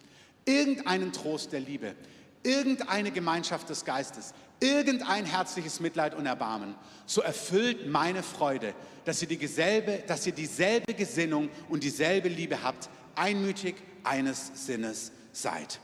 [0.44, 1.94] irgendeinen Trost der Liebe,
[2.42, 6.74] irgendeine Gemeinschaft des Geistes, irgendein herzliches Mitleid und Erbarmen,
[7.06, 12.88] so erfüllt meine Freude, dass ihr, dieselbe, dass ihr dieselbe Gesinnung und dieselbe Liebe habt,
[13.16, 15.80] einmütig eines Sinnes seid.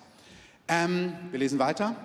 [0.68, 1.96] Ähm, wir lesen weiter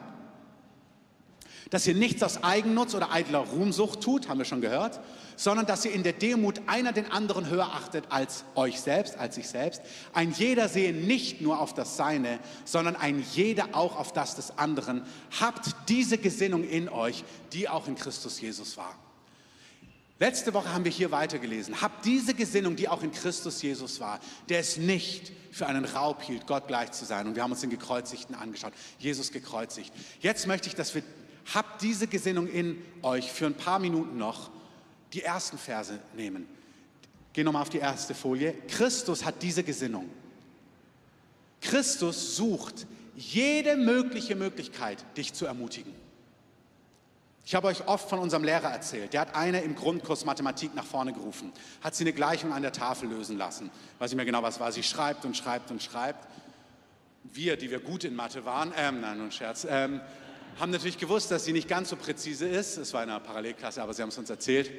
[1.74, 5.00] dass ihr nichts aus Eigennutz oder eitler Ruhmsucht tut, haben wir schon gehört,
[5.36, 9.34] sondern dass ihr in der Demut einer den anderen höher achtet als euch selbst, als
[9.34, 9.82] sich selbst.
[10.14, 14.56] Ein jeder sehe nicht nur auf das Seine, sondern ein jeder auch auf das des
[14.56, 15.02] anderen.
[15.40, 18.96] Habt diese Gesinnung in euch, die auch in Christus Jesus war.
[20.20, 21.82] Letzte Woche haben wir hier weitergelesen.
[21.82, 26.22] Habt diese Gesinnung, die auch in Christus Jesus war, der es nicht für einen Raub
[26.22, 27.26] hielt, Gott gleich zu sein.
[27.26, 28.74] Und wir haben uns den Gekreuzigten angeschaut.
[29.00, 29.92] Jesus gekreuzigt.
[30.20, 31.02] Jetzt möchte ich, dass wir
[31.53, 34.49] Habt diese Gesinnung in euch für ein paar Minuten noch.
[35.13, 36.47] Die ersten Verse nehmen.
[37.34, 38.53] Geh nochmal auf die erste Folie.
[38.67, 40.10] Christus hat diese Gesinnung.
[41.62, 45.93] Christus sucht jede mögliche Möglichkeit, dich zu ermutigen.
[47.45, 49.13] Ich habe euch oft von unserem Lehrer erzählt.
[49.13, 51.51] Der hat eine im Grundkurs Mathematik nach vorne gerufen,
[51.82, 53.69] hat sie eine Gleichung an der Tafel lösen lassen.
[53.99, 54.71] Weiß nicht mehr genau, was war.
[54.71, 56.27] Sie schreibt und schreibt und schreibt.
[57.23, 60.01] Wir, die wir gut in Mathe waren, ähm, nein, nur ein Scherz, ähm,
[60.60, 62.78] haben natürlich gewusst, dass sie nicht ganz so präzise ist.
[62.78, 64.72] Es war in einer Parallelklasse, aber sie haben es uns erzählt.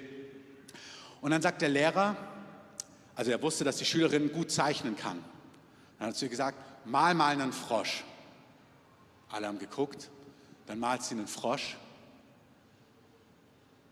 [1.21, 2.17] Und dann sagt der Lehrer,
[3.17, 5.23] also er wusste, dass die Schülerin gut zeichnen kann.
[5.99, 8.05] Dann hat sie gesagt, mal mal einen Frosch.
[9.31, 10.11] Alle haben geguckt,
[10.67, 11.77] dann malt sie einen Frosch.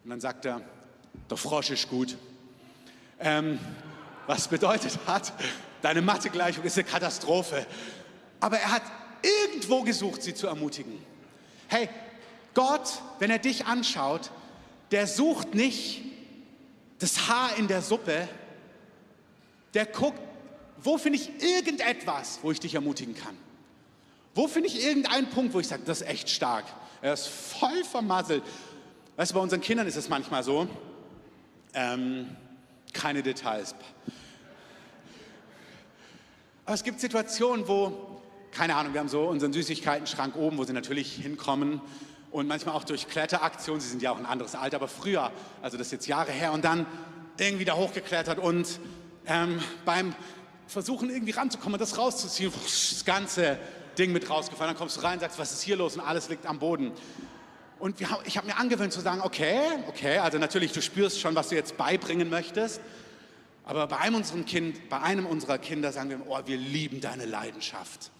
[0.04, 0.60] Und dann sagt er,
[1.30, 2.16] der Frosch ist gut.
[3.20, 3.58] Ähm,
[4.26, 5.32] was bedeutet hat,
[5.80, 7.66] deine Mathegleichung ist eine Katastrophe.
[8.40, 8.82] Aber er hat
[9.22, 11.11] irgendwo gesucht, sie zu ermutigen.
[11.72, 11.88] Hey,
[12.52, 14.30] Gott, wenn er dich anschaut,
[14.90, 16.02] der sucht nicht
[16.98, 18.28] das Haar in der Suppe,
[19.72, 20.20] der guckt,
[20.82, 23.38] wo finde ich irgendetwas, wo ich dich ermutigen kann?
[24.34, 26.66] Wo finde ich irgendeinen Punkt, wo ich sage, das ist echt stark.
[27.00, 28.42] Er ist voll vermasselt.
[29.16, 30.68] Weißt du, bei unseren Kindern ist es manchmal so,
[31.72, 32.36] ähm,
[32.92, 33.74] keine Details.
[36.66, 38.11] Aber es gibt Situationen, wo
[38.52, 41.80] keine Ahnung, wir haben so unseren Süßigkeiten-Schrank oben, wo sie natürlich hinkommen.
[42.30, 45.76] Und manchmal auch durch Kletteraktionen, sie sind ja auch ein anderes Alter, aber früher, also
[45.76, 46.86] das ist jetzt Jahre her und dann
[47.38, 48.78] irgendwie da hochgeklettert und
[49.26, 50.14] ähm, beim
[50.66, 53.58] Versuchen irgendwie ranzukommen und das rauszuziehen, das ganze
[53.98, 55.96] Ding mit rausgefallen, dann kommst du rein, sagst, was ist hier los?
[55.96, 56.92] Und alles liegt am Boden.
[57.78, 61.34] Und wir, ich habe mir angewöhnt zu sagen, okay, okay, also natürlich, du spürst schon,
[61.34, 62.80] was du jetzt beibringen möchtest,
[63.64, 68.10] aber bei einem, kind, bei einem unserer Kinder sagen wir, oh, wir lieben deine Leidenschaft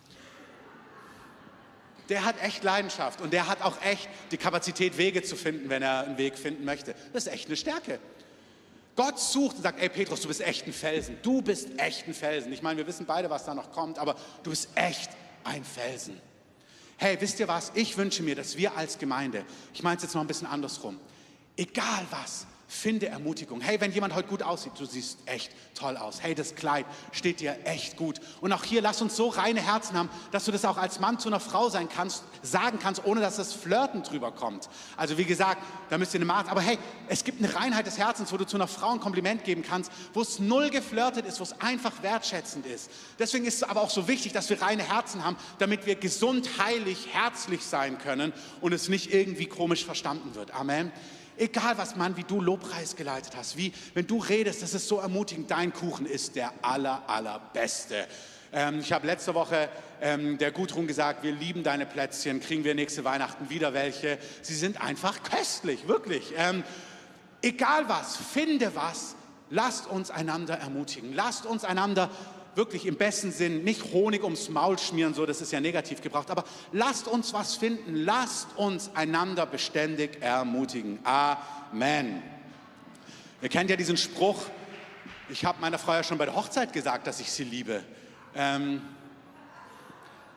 [2.12, 5.80] der hat echt Leidenschaft und der hat auch echt die Kapazität, Wege zu finden, wenn
[5.80, 6.94] er einen Weg finden möchte.
[7.14, 7.98] Das ist echt eine Stärke.
[8.96, 11.16] Gott sucht und sagt, ey Petrus, du bist echt ein Felsen.
[11.22, 12.52] Du bist echt ein Felsen.
[12.52, 15.10] Ich meine, wir wissen beide, was da noch kommt, aber du bist echt
[15.42, 16.20] ein Felsen.
[16.98, 17.72] Hey, wisst ihr was?
[17.74, 21.00] Ich wünsche mir, dass wir als Gemeinde, ich meine es jetzt noch ein bisschen andersrum,
[21.56, 23.60] egal was, Finde Ermutigung.
[23.60, 26.22] Hey, wenn jemand heute gut aussieht, du siehst echt toll aus.
[26.22, 28.18] Hey, das Kleid steht dir echt gut.
[28.40, 31.18] Und auch hier, lass uns so reine Herzen haben, dass du das auch als Mann
[31.18, 34.70] zu einer Frau sein kannst, sagen kannst, ohne dass das Flirten drüber kommt.
[34.96, 36.48] Also wie gesagt, da müsst ihr eine Maß.
[36.48, 39.44] Aber hey, es gibt eine Reinheit des Herzens, wo du zu einer Frau ein Kompliment
[39.44, 42.90] geben kannst, wo es null geflirtet ist, wo es einfach wertschätzend ist.
[43.18, 46.48] Deswegen ist es aber auch so wichtig, dass wir reine Herzen haben, damit wir gesund,
[46.58, 48.32] heilig, herzlich sein können
[48.62, 50.54] und es nicht irgendwie komisch verstanden wird.
[50.54, 50.90] Amen.
[51.36, 54.98] Egal was, Mann, wie du Lobpreis geleitet hast, wie, wenn du redest, das ist so
[54.98, 58.06] ermutigend, dein Kuchen ist der aller, allerbeste.
[58.52, 59.68] Ähm, ich habe letzte Woche
[60.02, 64.18] ähm, der Gudrun gesagt, wir lieben deine Plätzchen, kriegen wir nächste Weihnachten wieder welche.
[64.42, 66.34] Sie sind einfach köstlich, wirklich.
[66.36, 66.62] Ähm,
[67.40, 69.16] egal was, finde was,
[69.48, 72.10] lasst uns einander ermutigen, lasst uns einander
[72.54, 76.30] wirklich im besten Sinn nicht Honig ums Maul schmieren, so das ist ja negativ gebraucht,
[76.30, 80.98] aber lasst uns was finden, lasst uns einander beständig ermutigen.
[81.04, 82.22] Amen.
[83.40, 84.46] Ihr kennt ja diesen Spruch,
[85.28, 87.82] ich habe meiner Frau ja schon bei der Hochzeit gesagt, dass ich sie liebe.
[88.34, 88.82] Ähm,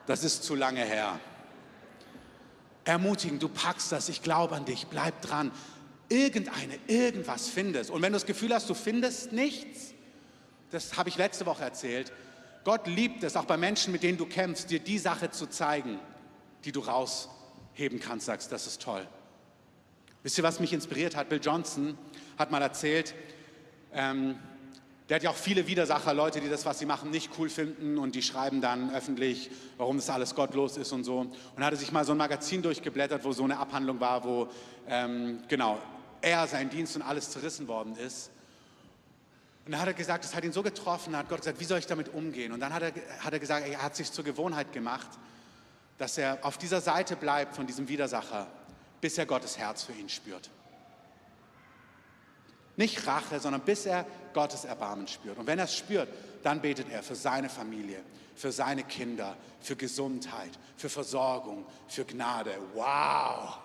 [0.05, 1.19] das ist zu lange her.
[2.85, 5.51] Ermutigen, du packst das, ich glaube an dich, bleib dran.
[6.07, 7.89] Irgendeine, irgendwas findest.
[7.89, 9.94] Und wenn du das Gefühl hast, du findest nichts,
[10.71, 12.11] das habe ich letzte Woche erzählt,
[12.63, 15.99] Gott liebt es, auch bei Menschen, mit denen du kämpfst, dir die Sache zu zeigen,
[16.63, 19.07] die du rausheben kannst, sagst, das ist toll.
[20.23, 21.29] Wisst ihr, was mich inspiriert hat?
[21.29, 21.95] Bill Johnson
[22.39, 23.13] hat mal erzählt,
[23.93, 24.39] ähm,
[25.07, 27.99] der hat ja auch viele Widersacher, Leute, die das, was sie machen, nicht cool finden
[27.99, 31.19] und die schreiben dann öffentlich, warum das alles gottlos ist und so.
[31.19, 34.47] Und hatte sich mal so ein Magazin durchgeblättert, wo so eine Abhandlung war, wo
[34.87, 35.77] ähm, genau
[36.21, 38.31] er, sein Dienst und alles zerrissen worden ist.
[39.65, 41.79] Und dann hat er gesagt, das hat ihn so getroffen, hat Gott gesagt, wie soll
[41.79, 42.51] ich damit umgehen?
[42.51, 45.07] Und dann hat er, hat er gesagt, er hat sich zur Gewohnheit gemacht,
[45.97, 48.47] dass er auf dieser Seite bleibt von diesem Widersacher,
[49.01, 50.51] bis er Gottes Herz für ihn spürt.
[52.75, 55.37] Nicht Rache, sondern bis er Gottes Erbarmen spürt.
[55.37, 56.09] Und wenn er es spürt,
[56.43, 58.03] dann betet er für seine Familie,
[58.35, 62.55] für seine Kinder, für Gesundheit, für Versorgung, für Gnade.
[62.75, 63.57] Wow!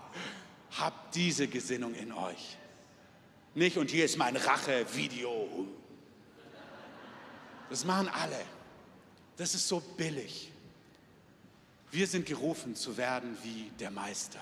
[0.78, 2.56] Habt diese Gesinnung in euch.
[3.54, 5.66] Nicht, und hier ist mein Rache-Video.
[7.70, 8.40] Das machen alle.
[9.36, 10.52] Das ist so billig.
[11.90, 14.40] Wir sind gerufen zu werden wie der Meister.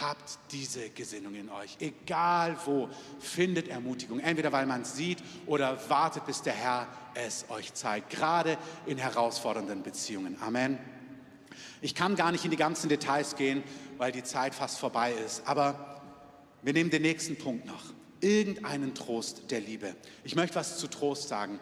[0.00, 1.76] Habt diese Gesinnung in euch.
[1.80, 2.88] Egal wo,
[3.20, 4.20] findet Ermutigung.
[4.20, 8.08] Entweder weil man es sieht oder wartet, bis der Herr es euch zeigt.
[8.10, 10.40] Gerade in herausfordernden Beziehungen.
[10.40, 10.78] Amen.
[11.82, 13.62] Ich kann gar nicht in die ganzen Details gehen,
[13.98, 15.46] weil die Zeit fast vorbei ist.
[15.46, 16.00] Aber
[16.62, 17.82] wir nehmen den nächsten Punkt noch.
[18.20, 19.94] Irgendeinen Trost der Liebe.
[20.24, 21.60] Ich möchte was zu Trost sagen.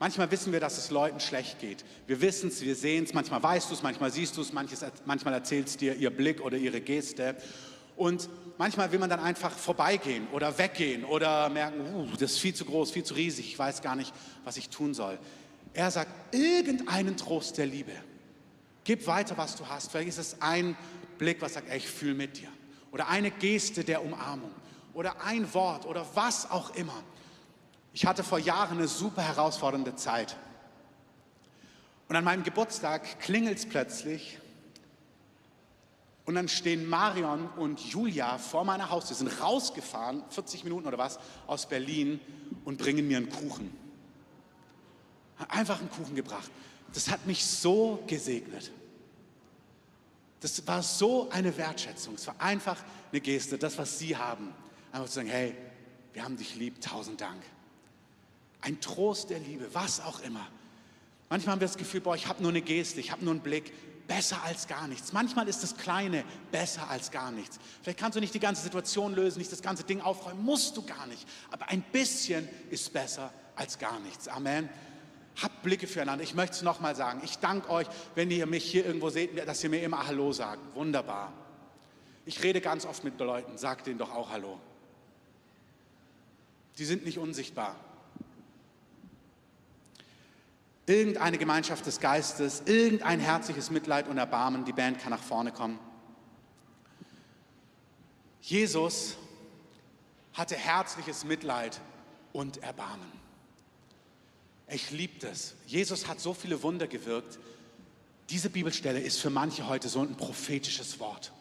[0.00, 1.84] Manchmal wissen wir, dass es Leuten schlecht geht.
[2.06, 5.34] Wir wissen es, wir sehen es, manchmal weißt du es, manchmal siehst du es, manchmal
[5.34, 7.36] erzählt es dir ihr Blick oder ihre Geste.
[7.96, 12.54] Und manchmal will man dann einfach vorbeigehen oder weggehen oder merken, uh, das ist viel
[12.54, 15.18] zu groß, viel zu riesig, ich weiß gar nicht, was ich tun soll.
[15.74, 17.92] Er sagt, irgendeinen Trost der Liebe.
[18.84, 19.90] Gib weiter, was du hast.
[19.90, 20.78] Vielleicht ist es ein
[21.18, 22.48] Blick, was sagt, ey, ich fühle mit dir.
[22.90, 24.52] Oder eine Geste der Umarmung.
[24.94, 27.04] Oder ein Wort oder was auch immer.
[27.92, 30.36] Ich hatte vor Jahren eine super herausfordernde Zeit.
[32.08, 34.38] Und an meinem Geburtstag klingelt es plötzlich
[36.30, 41.18] und dann stehen Marion und Julia vor meiner Haustür, sind rausgefahren, 40 Minuten oder was,
[41.48, 42.20] aus Berlin
[42.64, 43.76] und bringen mir einen Kuchen.
[45.48, 46.50] Einfach einen Kuchen gebracht.
[46.92, 48.70] Das hat mich so gesegnet.
[50.40, 52.14] Das war so eine Wertschätzung.
[52.14, 52.76] Es war einfach
[53.10, 54.52] eine Geste, das, was Sie haben.
[54.92, 55.56] Einfach zu sagen, hey,
[56.12, 57.42] wir haben dich lieb, tausend Dank.
[58.62, 60.46] Ein Trost der Liebe, was auch immer.
[61.28, 63.42] Manchmal haben wir das Gefühl, boah, ich habe nur eine Geste, ich habe nur einen
[63.42, 63.72] Blick.
[64.06, 65.12] Besser als gar nichts.
[65.12, 67.60] Manchmal ist das Kleine besser als gar nichts.
[67.80, 70.82] Vielleicht kannst du nicht die ganze Situation lösen, nicht das ganze Ding aufräumen, musst du
[70.82, 71.28] gar nicht.
[71.52, 74.26] Aber ein bisschen ist besser als gar nichts.
[74.26, 74.68] Amen.
[75.40, 76.24] Habt Blicke füreinander.
[76.24, 77.20] Ich möchte es nochmal sagen.
[77.24, 80.74] Ich danke euch, wenn ihr mich hier irgendwo seht, dass ihr mir immer Hallo sagt.
[80.74, 81.32] Wunderbar.
[82.26, 84.58] Ich rede ganz oft mit Leuten, sagt denen doch auch Hallo.
[86.78, 87.76] Die sind nicht unsichtbar
[90.90, 94.64] irgendeine Gemeinschaft des Geistes, irgendein herzliches Mitleid und Erbarmen.
[94.64, 95.78] Die Band kann nach vorne kommen.
[98.42, 99.16] Jesus
[100.32, 101.80] hatte herzliches Mitleid
[102.32, 103.06] und Erbarmen.
[104.68, 105.54] Ich liebe das.
[105.66, 107.38] Jesus hat so viele Wunder gewirkt.
[108.28, 111.32] Diese Bibelstelle ist für manche heute so ein prophetisches Wort.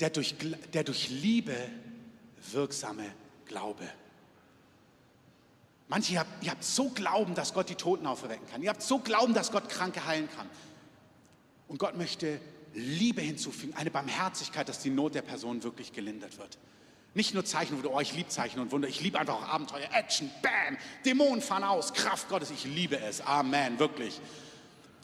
[0.00, 0.34] Der durch,
[0.72, 1.56] der durch Liebe
[2.50, 3.12] wirksame
[3.46, 3.88] Glaube.
[5.92, 8.62] Manche, ihr habt, ihr habt so Glauben, dass Gott die Toten auferwecken kann.
[8.62, 10.48] Ihr habt so Glauben, dass Gott Kranke heilen kann.
[11.68, 12.40] Und Gott möchte
[12.72, 16.56] Liebe hinzufügen, eine Barmherzigkeit, dass die Not der Person wirklich gelindert wird.
[17.12, 19.46] Nicht nur Zeichen und Wunder, oh, ich liebe Zeichen und Wunder, ich liebe einfach auch
[19.46, 24.18] Abenteuer, Action, Bam, Dämonen fahren aus, Kraft Gottes, ich liebe es, Amen, wirklich.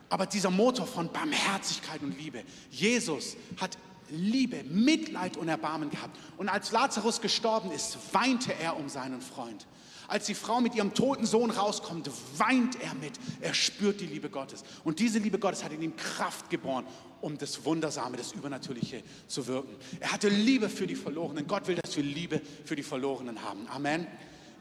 [0.09, 3.77] Aber dieser Motor von Barmherzigkeit und Liebe, Jesus hat
[4.09, 6.19] Liebe, Mitleid und Erbarmen gehabt.
[6.39, 9.67] Und als Lazarus gestorben ist, weinte er um seinen Freund.
[10.09, 13.13] Als die Frau mit ihrem toten Sohn rauskommt, weint er mit.
[13.41, 14.65] Er spürt die Liebe Gottes.
[14.83, 16.87] Und diese Liebe Gottes hat in ihm Kraft geboren,
[17.21, 19.77] um das Wundersame, das Übernatürliche zu wirken.
[20.01, 21.47] Er hatte Liebe für die Verlorenen.
[21.47, 23.69] Gott will, dass wir Liebe für die Verlorenen haben.
[23.69, 24.07] Amen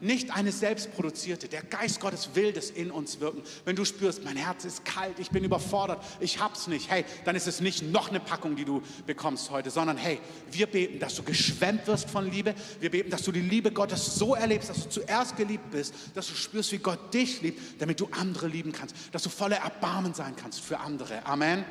[0.00, 1.48] nicht eine selbstproduzierte.
[1.48, 3.42] Der Geist Gottes will das in uns wirken.
[3.64, 7.36] Wenn du spürst, mein Herz ist kalt, ich bin überfordert, ich hab's nicht, hey, dann
[7.36, 10.20] ist es nicht noch eine Packung, die du bekommst heute, sondern hey,
[10.50, 12.54] wir beten, dass du geschwemmt wirst von Liebe.
[12.80, 16.28] Wir beten, dass du die Liebe Gottes so erlebst, dass du zuerst geliebt bist, dass
[16.28, 20.14] du spürst, wie Gott dich liebt, damit du andere lieben kannst, dass du voller Erbarmen
[20.14, 21.26] sein kannst für andere.
[21.26, 21.64] Amen.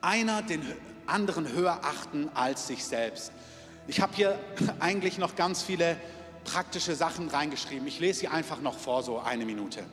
[0.00, 0.62] Einer den
[1.06, 3.32] anderen höher achten als sich selbst.
[3.86, 4.38] Ich habe hier
[4.80, 5.96] eigentlich noch ganz viele
[6.44, 7.86] praktische Sachen reingeschrieben.
[7.86, 9.84] Ich lese sie einfach noch vor, so eine Minute.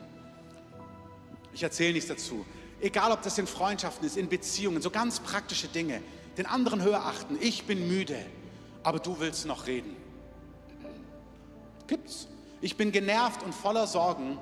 [1.54, 2.46] Ich erzähle nichts dazu.
[2.80, 6.02] Egal, ob das in Freundschaften ist, in Beziehungen, so ganz praktische Dinge.
[6.38, 7.38] Den anderen höher achten.
[7.42, 8.18] Ich bin müde,
[8.84, 9.96] aber du willst noch reden.
[11.88, 12.28] Gibt's.
[12.62, 14.38] Ich bin genervt und voller Sorgen,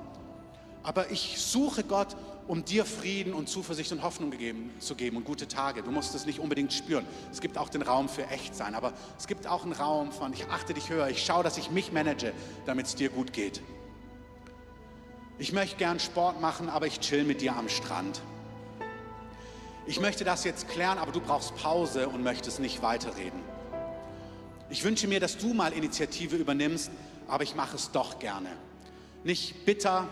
[0.82, 2.16] aber ich suche Gott
[2.48, 5.82] um dir Frieden und Zuversicht und Hoffnung gegeben, zu geben und gute Tage.
[5.82, 7.04] Du musst es nicht unbedingt spüren.
[7.32, 10.32] Es gibt auch den Raum für echt sein, aber es gibt auch einen Raum von,
[10.32, 12.32] ich achte dich höher, ich schaue, dass ich mich manage,
[12.64, 13.60] damit es dir gut geht.
[15.38, 18.22] Ich möchte gern Sport machen, aber ich chill mit dir am Strand.
[19.86, 23.40] Ich möchte das jetzt klären, aber du brauchst Pause und möchtest nicht weiterreden.
[24.70, 26.90] Ich wünsche mir, dass du mal Initiative übernimmst,
[27.28, 28.48] aber ich mache es doch gerne.
[29.22, 30.08] Nicht bitter,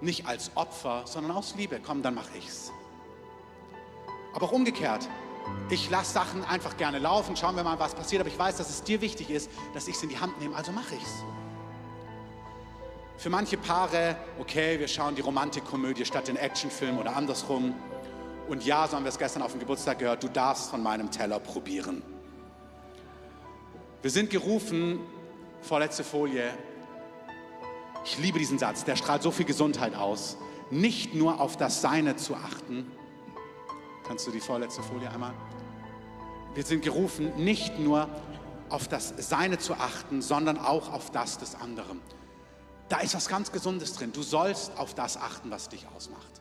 [0.00, 1.80] nicht als Opfer, sondern aus Liebe.
[1.84, 2.72] Komm, dann mache ich's.
[4.34, 5.08] Aber auch umgekehrt.
[5.70, 8.68] Ich lasse Sachen einfach gerne laufen, schauen wir mal, was passiert, aber ich weiß, dass
[8.68, 11.24] es dir wichtig ist, dass ich es in die Hand nehme, also mache ich's.
[13.16, 17.74] Für manche Paare, okay, wir schauen die Romantikkomödie statt den Actionfilm oder andersrum.
[18.48, 21.10] Und ja, so haben wir es gestern auf dem Geburtstag gehört, du darfst von meinem
[21.10, 22.02] Teller probieren.
[24.02, 25.00] Wir sind gerufen,
[25.62, 26.50] vorletzte Folie,
[28.06, 30.36] ich liebe diesen Satz, der strahlt so viel Gesundheit aus.
[30.70, 32.90] Nicht nur auf das Seine zu achten.
[34.06, 35.34] Kannst du die vorletzte Folie einmal?
[36.54, 38.08] Wir sind gerufen, nicht nur
[38.68, 42.00] auf das Seine zu achten, sondern auch auf das des anderen.
[42.88, 44.12] Da ist was ganz Gesundes drin.
[44.12, 46.40] Du sollst auf das achten, was dich ausmacht.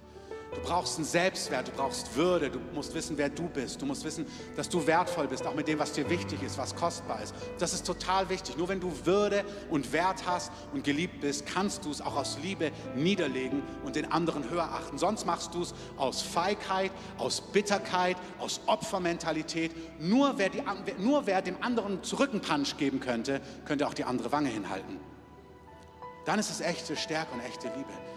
[0.56, 3.82] Du brauchst einen Selbstwert, du brauchst Würde, du musst wissen, wer du bist.
[3.82, 4.26] Du musst wissen,
[4.56, 7.36] dass du wertvoll bist, auch mit dem, was dir wichtig ist, was kostbar ist.
[7.60, 8.58] Das ist total wichtig.
[8.58, 12.38] Nur wenn du Würde und Wert hast und geliebt bist, kannst du es auch aus
[12.41, 14.97] Liebe niederlegen und den anderen höher achten.
[14.97, 19.72] Sonst machst du es aus Feigheit, aus Bitterkeit, aus Opfermentalität.
[19.99, 20.64] Nur wer, die,
[20.97, 24.99] nur wer dem anderen einen Punch geben könnte, könnte auch die andere Wange hinhalten.
[26.26, 28.14] Dann ist es echte Stärke und echte Liebe.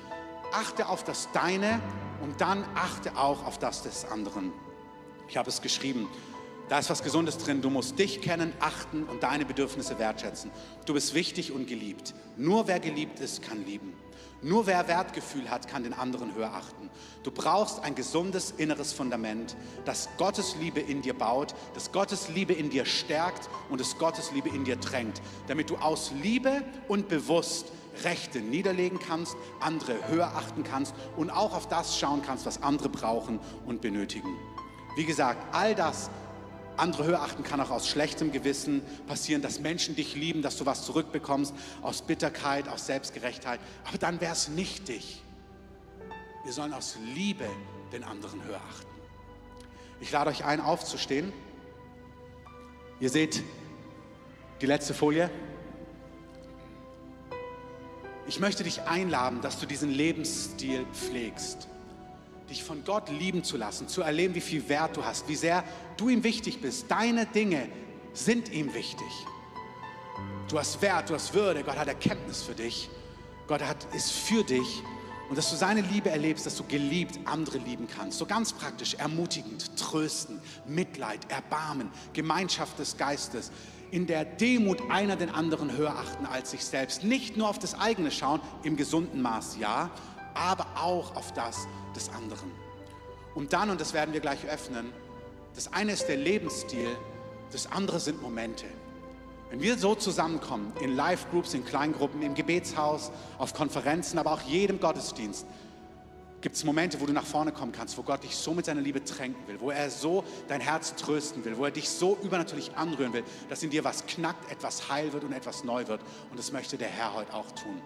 [0.53, 1.81] Achte auf das Deine
[2.23, 4.53] und dann achte auch auf das des anderen.
[5.29, 6.09] Ich habe es geschrieben.
[6.69, 7.63] Da ist was Gesundes drin.
[7.63, 10.51] Du musst dich kennen, achten und deine Bedürfnisse wertschätzen.
[10.85, 12.15] Du bist wichtig und geliebt.
[12.37, 13.95] Nur wer geliebt ist, kann lieben.
[14.41, 16.91] Nur wer Wertgefühl hat, kann den anderen höher achten.
[17.25, 22.53] Du brauchst ein gesundes inneres Fundament, das Gottes Liebe in dir baut, das Gottes Liebe
[22.53, 27.09] in dir stärkt und das Gottes Liebe in dir drängt, damit du aus Liebe und
[27.09, 27.73] bewusst
[28.05, 32.89] Rechte niederlegen kannst, andere höher achten kannst und auch auf das schauen kannst, was andere
[32.89, 34.37] brauchen und benötigen.
[34.97, 36.11] Wie gesagt, all das
[36.77, 40.67] andere höher achten kann auch aus schlechtem Gewissen passieren, dass Menschen dich lieben, dass du
[40.67, 43.61] was zurückbekommst, aus Bitterkeit, aus Selbstgerechtheit.
[43.87, 45.23] Aber dann wäre es nicht dich.
[46.45, 47.49] Wir sollen aus Liebe
[47.93, 48.89] den anderen höher achten.
[50.01, 51.33] Ich lade euch ein, aufzustehen.
[53.01, 53.43] Ihr seht
[54.61, 55.31] die letzte Folie.
[58.29, 61.67] Ich möchte dich einladen, dass du diesen Lebensstil pflegst.
[62.51, 65.65] Dich von Gott lieben zu lassen, zu erleben, wie viel Wert du hast, wie sehr
[65.97, 66.91] du ihm wichtig bist.
[66.91, 67.71] Deine Dinge
[68.13, 69.09] sind ihm wichtig.
[70.49, 72.91] Du hast Wert, du hast Würde, Gott hat Erkenntnis für dich.
[73.47, 74.83] Gott hat, ist für dich.
[75.31, 78.19] Und dass du seine Liebe erlebst, dass du geliebt andere lieben kannst.
[78.19, 83.51] So ganz praktisch, ermutigend, trösten, Mitleid, Erbarmen, Gemeinschaft des Geistes
[83.91, 87.05] in der Demut einer den anderen höher achten als sich selbst.
[87.05, 89.91] Nicht nur auf das eigene schauen, im gesunden Maß ja,
[90.35, 92.51] aber auch auf das des anderen.
[93.35, 94.93] Und dann, und das werden wir gleich öffnen,
[95.55, 96.89] das eine ist der Lebensstil,
[97.51, 98.67] das andere sind Momente.
[99.51, 104.79] Wenn wir so zusammenkommen, in Live-Groups, in Kleingruppen, im Gebetshaus, auf Konferenzen, aber auch jedem
[104.79, 105.47] Gottesdienst,
[106.41, 108.81] Gibt es Momente, wo du nach vorne kommen kannst, wo Gott dich so mit seiner
[108.81, 112.77] Liebe tränken will, wo er so dein Herz trösten will, wo er dich so übernatürlich
[112.77, 116.01] anrühren will, dass in dir was knackt, etwas heil wird und etwas neu wird.
[116.31, 117.83] Und das möchte der Herr heute auch tun.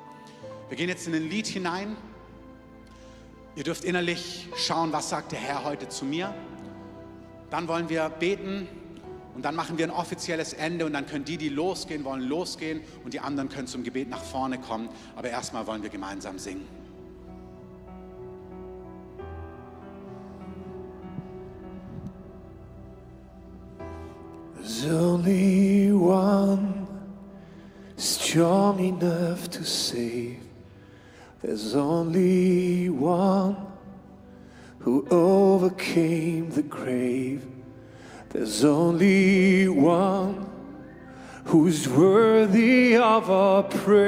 [0.69, 1.97] Wir gehen jetzt in ein Lied hinein.
[3.57, 6.35] Ihr dürft innerlich schauen, was sagt der Herr heute zu mir.
[7.49, 8.69] Dann wollen wir beten
[9.35, 12.83] und dann machen wir ein offizielles Ende und dann können die, die losgehen wollen, losgehen
[13.03, 14.91] und die anderen können zum Gebet nach vorne kommen.
[15.17, 16.82] Aber erstmal wollen wir gemeinsam singen.
[24.83, 26.89] There's only one
[27.97, 30.41] strong enough to save.
[31.41, 33.65] There's only one
[34.81, 37.47] who overcame the grave.
[38.31, 40.51] There's only one
[41.45, 44.03] who's worthy of our praise.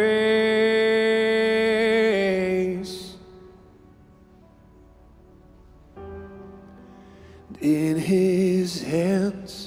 [7.61, 9.64] In his hands,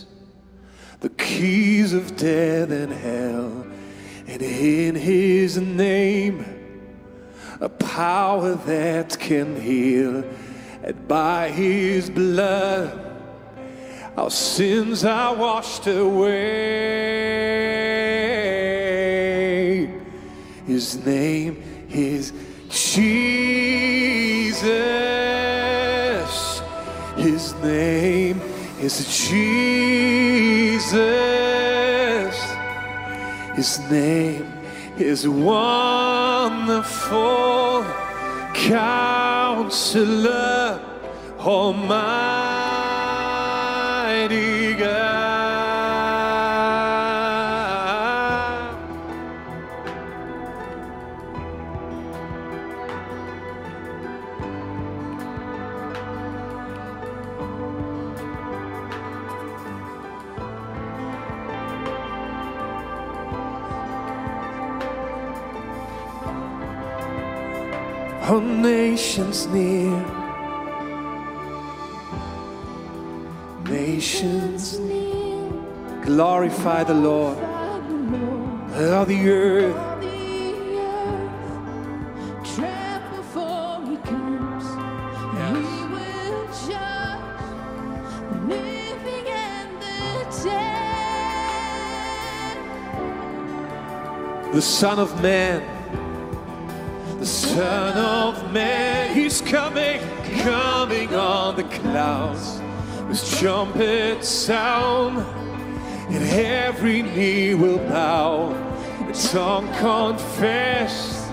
[0.99, 3.65] the keys of death and hell,
[4.27, 6.45] and in his name,
[7.61, 10.23] a power that can heal,
[10.83, 13.03] and by his blood,
[14.17, 17.07] our sins are washed away.
[20.65, 22.33] His name is
[22.69, 23.37] Jesus.
[27.15, 28.26] His name
[28.79, 30.87] is Jesus.
[33.55, 34.53] His name
[34.97, 36.77] is wonderful
[38.53, 39.99] counselor,
[41.39, 42.66] almighty
[68.97, 69.93] nations near,
[73.69, 75.51] nations near,
[76.03, 77.37] glorify the Lord.
[77.37, 79.75] All the earth,
[82.55, 84.65] trap before He comes.
[85.45, 87.43] He will judge
[88.31, 89.99] the living and the
[90.43, 91.35] dead.
[94.55, 95.61] The Son of Man,
[97.19, 98.16] the Son of
[99.37, 99.99] He's coming,
[100.41, 102.59] coming on the clouds
[103.07, 105.19] with trumpet sound,
[106.09, 108.51] and every knee will bow,
[108.99, 111.29] and tongue confess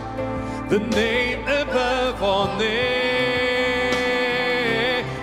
[0.68, 2.76] the name above all names.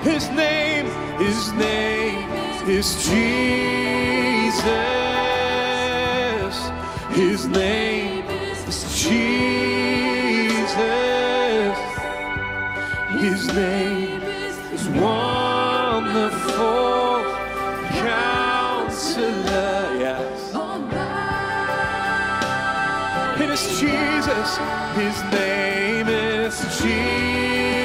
[0.03, 0.87] His name,
[1.19, 2.27] His name
[2.67, 3.51] is Jesus.
[7.11, 7.90] His name
[13.53, 15.51] name is wonderful.
[19.99, 20.53] Yes.
[23.41, 24.57] It is Jesus.
[24.95, 27.80] His name is Jesus.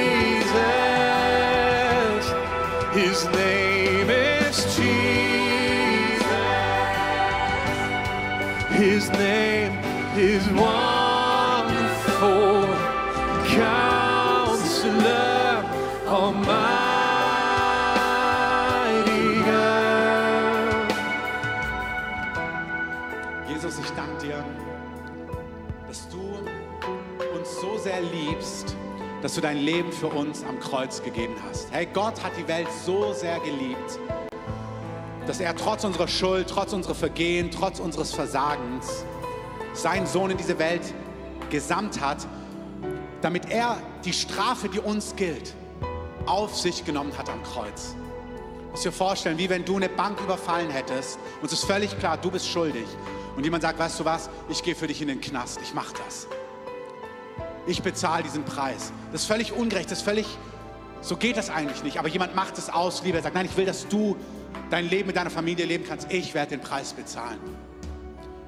[29.37, 31.71] Du dein Leben für uns am Kreuz gegeben hast.
[31.71, 33.99] Hey, Gott hat die Welt so sehr geliebt,
[35.27, 39.05] dass er trotz unserer Schuld, trotz unserer Vergehen, trotz unseres Versagens
[39.75, 40.95] seinen Sohn in diese Welt
[41.51, 42.27] gesandt hat,
[43.21, 45.55] damit er die Strafe, die uns gilt,
[46.25, 47.95] auf sich genommen hat am Kreuz.
[47.95, 51.99] Du musst dir vorstellen, wie wenn du eine Bank überfallen hättest und es ist völlig
[51.99, 52.87] klar, du bist schuldig.
[53.37, 55.93] Und jemand sagt, weißt du was, ich gehe für dich in den Knast, ich mach
[55.93, 56.27] das.
[57.67, 58.93] Ich bezahle diesen Preis.
[59.13, 60.27] Das ist völlig ungerecht, das ist völlig,
[61.01, 61.99] so geht das eigentlich nicht.
[61.99, 63.19] Aber jemand macht es aus, Liebe.
[63.19, 64.17] Er sagt, nein, ich will, dass du
[64.71, 66.11] dein Leben mit deiner Familie leben kannst.
[66.13, 67.39] Ich werde den Preis bezahlen.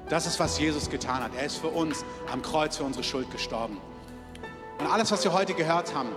[0.09, 1.31] Das ist, was Jesus getan hat.
[1.37, 3.77] Er ist für uns am Kreuz für unsere Schuld gestorben.
[4.79, 6.09] Und alles, was wir heute gehört haben,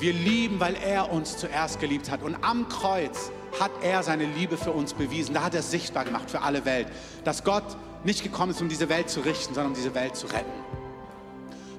[0.00, 2.22] wir lieben, weil er uns zuerst geliebt hat.
[2.22, 5.34] Und am Kreuz hat er seine Liebe für uns bewiesen.
[5.34, 6.88] Da hat er sichtbar gemacht für alle Welt.
[7.24, 7.64] Dass Gott
[8.04, 10.67] nicht gekommen ist, um diese Welt zu richten, sondern um diese Welt zu retten.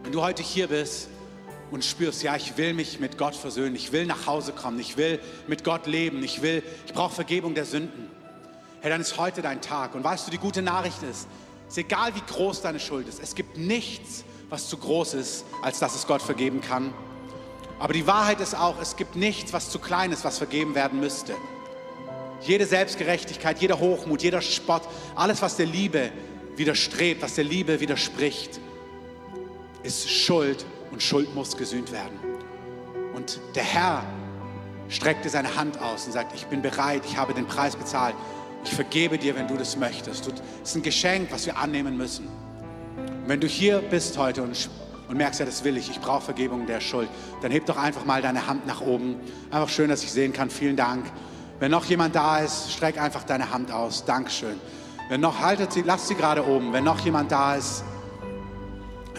[0.03, 1.09] Wenn du heute hier bist
[1.71, 4.97] und spürst, ja, ich will mich mit Gott versöhnen, ich will nach Hause kommen, ich
[4.97, 8.09] will mit Gott leben, ich will, ich brauche Vergebung der Sünden.
[8.81, 9.95] Hey, dann ist heute dein Tag.
[9.95, 11.27] Und weißt du, die gute Nachricht ist,
[11.67, 15.45] es ist egal wie groß deine Schuld ist, es gibt nichts, was zu groß ist,
[15.61, 16.93] als dass es Gott vergeben kann.
[17.77, 20.99] Aber die Wahrheit ist auch, es gibt nichts, was zu klein ist, was vergeben werden
[20.99, 21.35] müsste.
[22.41, 24.83] Jede Selbstgerechtigkeit, jeder Hochmut, jeder Spott,
[25.15, 26.09] alles, was der Liebe
[26.55, 28.59] widerstrebt, was der Liebe widerspricht,
[29.83, 32.19] ist Schuld und Schuld muss gesühnt werden.
[33.15, 34.03] Und der Herr
[34.89, 38.15] streckte seine Hand aus und sagt, ich bin bereit, ich habe den Preis bezahlt.
[38.63, 40.27] Ich vergebe dir, wenn du das möchtest.
[40.27, 42.27] Das ist ein Geschenk, was wir annehmen müssen.
[42.97, 44.69] Und wenn du hier bist heute und,
[45.07, 47.09] und merkst, ja, das will ich, ich brauche Vergebung der Schuld,
[47.41, 49.15] dann heb doch einfach mal deine Hand nach oben.
[49.51, 50.49] Einfach schön, dass ich sehen kann.
[50.49, 51.05] Vielen Dank.
[51.59, 54.05] Wenn noch jemand da ist, streck einfach deine Hand aus.
[54.05, 54.59] Dankeschön.
[55.09, 56.73] Wenn noch, haltet sie, lasst sie gerade oben.
[56.73, 57.83] Wenn noch jemand da ist,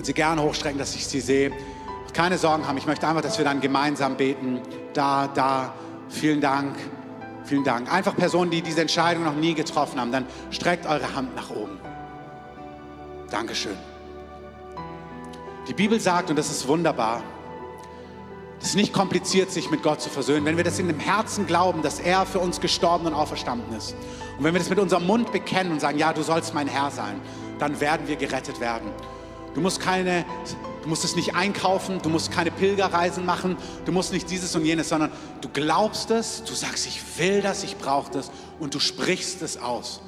[0.00, 1.52] können Sie gerne hochstrecken, dass ich Sie sehe.
[2.14, 2.78] Keine Sorgen haben.
[2.78, 4.62] Ich möchte einfach, dass wir dann gemeinsam beten.
[4.94, 5.74] Da, da.
[6.08, 6.74] Vielen Dank.
[7.44, 7.92] Vielen Dank.
[7.92, 11.78] Einfach Personen, die diese Entscheidung noch nie getroffen haben, dann streckt eure Hand nach oben.
[13.30, 13.76] Dankeschön.
[15.68, 17.22] Die Bibel sagt, und das ist wunderbar,
[18.58, 21.46] es ist nicht kompliziert, sich mit Gott zu versöhnen, wenn wir das in dem Herzen
[21.46, 23.94] glauben, dass er für uns gestorben und auferstanden ist.
[24.38, 26.90] Und wenn wir das mit unserem Mund bekennen und sagen, ja, du sollst mein Herr
[26.90, 27.20] sein,
[27.58, 28.90] dann werden wir gerettet werden.
[29.54, 30.24] Du musst keine,
[30.82, 34.64] du musst es nicht einkaufen, du musst keine Pilgerreisen machen, du musst nicht dieses und
[34.64, 38.80] jenes, sondern du glaubst es, du sagst, ich will das, ich brauche das und du
[38.80, 40.00] sprichst es aus.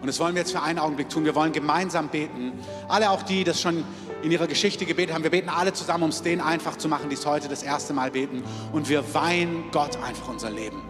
[0.00, 1.24] Und das wollen wir jetzt für einen Augenblick tun.
[1.24, 2.52] Wir wollen gemeinsam beten.
[2.88, 3.84] Alle auch die, das schon
[4.22, 7.08] in ihrer Geschichte gebetet haben, wir beten alle zusammen, um es denen einfach zu machen,
[7.08, 8.42] die es heute das erste Mal beten.
[8.72, 10.82] Und wir weihen Gott einfach unser Leben.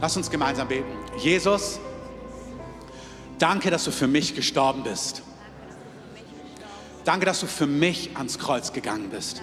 [0.00, 0.92] Lass uns gemeinsam beten.
[1.18, 1.78] Jesus,
[3.38, 5.22] danke, dass du für mich gestorben bist.
[7.04, 9.42] Danke, dass du für mich ans Kreuz gegangen bist.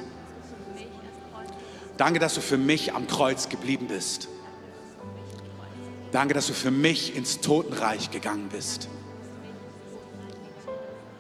[1.98, 4.28] Danke, dass du für mich am Kreuz geblieben bist.
[6.12, 8.90] Danke, dass du für mich ins Totenreich gegangen bist.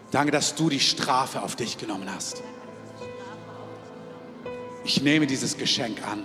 [0.09, 2.41] Danke, dass du die Strafe auf dich genommen hast.
[4.83, 6.23] Ich nehme dieses Geschenk an.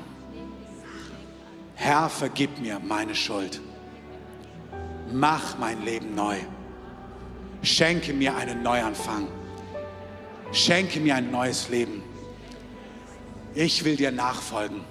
[1.74, 3.60] Herr, vergib mir meine Schuld.
[5.12, 6.38] Mach mein Leben neu.
[7.62, 9.28] Schenke mir einen Neuanfang.
[10.52, 12.02] Schenke mir ein neues Leben.
[13.54, 14.82] Ich will dir nachfolgen.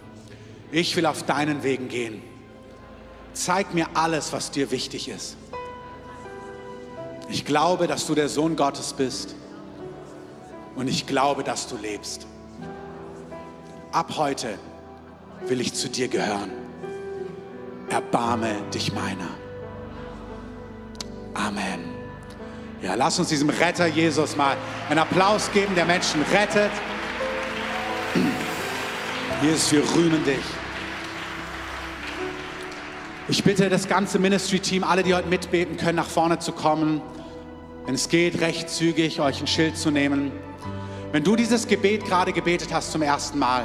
[0.72, 2.22] Ich will auf deinen Wegen gehen.
[3.34, 5.38] Zeig mir alles, was dir wichtig ist.
[7.30, 9.36] Ich glaube, dass du der Sohn Gottes bist.
[10.76, 12.28] Und ich glaube, dass du lebst.
[13.92, 14.58] Ab heute
[15.48, 16.52] will ich zu dir gehören.
[17.90, 19.30] Erbarme dich meiner.
[21.34, 21.95] Amen.
[22.86, 24.56] Ja, lass uns diesem Retter Jesus mal
[24.92, 26.70] einen Applaus geben, der Menschen rettet.
[29.42, 30.46] Jesus, wir rühmen dich.
[33.28, 37.02] Ich bitte das ganze Ministry-Team, alle, die heute mitbeten können, nach vorne zu kommen.
[37.88, 40.32] Wenn es geht, recht zügig euch ein Schild zu nehmen.
[41.12, 43.64] Wenn du dieses Gebet gerade gebetet hast zum ersten Mal,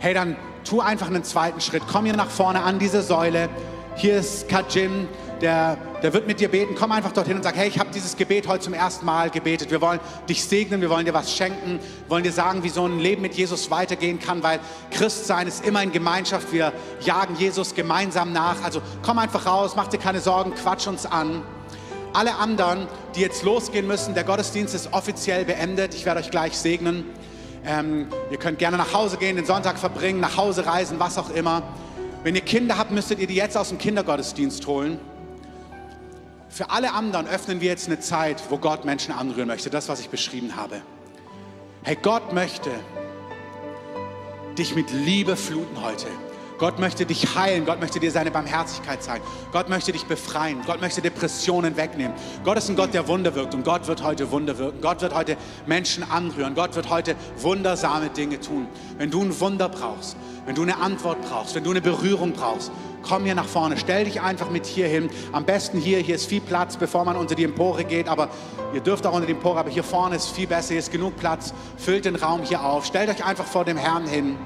[0.00, 1.84] hey, dann tu einfach einen zweiten Schritt.
[1.90, 3.48] Komm hier nach vorne an diese Säule.
[3.96, 5.08] Hier ist Kajin
[5.40, 6.74] der, der wird mit dir beten.
[6.78, 9.70] Komm einfach dorthin und sag, hey, ich habe dieses Gebet heute zum ersten Mal gebetet.
[9.70, 12.98] Wir wollen dich segnen, wir wollen dir was schenken, wollen dir sagen, wie so ein
[12.98, 16.52] Leben mit Jesus weitergehen kann, weil Christsein ist immer in Gemeinschaft.
[16.52, 18.62] Wir jagen Jesus gemeinsam nach.
[18.62, 21.42] Also komm einfach raus, mach dir keine Sorgen, quatsch uns an.
[22.12, 22.86] Alle anderen,
[23.16, 25.94] die jetzt losgehen müssen, der Gottesdienst ist offiziell beendet.
[25.94, 27.06] Ich werde euch gleich segnen.
[27.64, 31.30] Ähm, ihr könnt gerne nach Hause gehen, den Sonntag verbringen, nach Hause reisen, was auch
[31.30, 31.62] immer.
[32.22, 35.00] Wenn ihr Kinder habt, müsstet ihr die jetzt aus dem Kindergottesdienst holen.
[36.54, 39.70] Für alle anderen öffnen wir jetzt eine Zeit, wo Gott Menschen anrühren möchte.
[39.70, 40.82] Das, was ich beschrieben habe.
[41.82, 42.70] Hey, Gott möchte
[44.56, 46.06] dich mit Liebe fluten heute.
[46.58, 47.64] Gott möchte dich heilen.
[47.64, 49.24] Gott möchte dir seine Barmherzigkeit zeigen.
[49.50, 50.62] Gott möchte dich befreien.
[50.64, 52.12] Gott möchte Depressionen wegnehmen.
[52.44, 53.52] Gott ist ein Gott, der Wunder wirkt.
[53.56, 54.80] Und Gott wird heute Wunder wirken.
[54.80, 55.36] Gott wird heute
[55.66, 56.54] Menschen anrühren.
[56.54, 58.68] Gott wird heute wundersame Dinge tun.
[58.96, 62.70] Wenn du ein Wunder brauchst, wenn du eine Antwort brauchst, wenn du eine Berührung brauchst,
[63.06, 63.76] komm hier nach vorne.
[63.76, 65.10] Stell dich einfach mit hier hin.
[65.32, 68.08] Am besten hier, hier ist viel Platz, bevor man unter die Empore geht.
[68.08, 68.28] Aber
[68.72, 71.16] ihr dürft auch unter die Empore, aber hier vorne ist viel besser, hier ist genug
[71.16, 71.54] Platz.
[71.76, 72.84] Füllt den Raum hier auf.
[72.84, 74.36] Stellt euch einfach vor dem Herrn hin.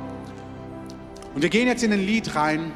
[1.35, 2.73] Und wir gehen jetzt in ein Lied rein.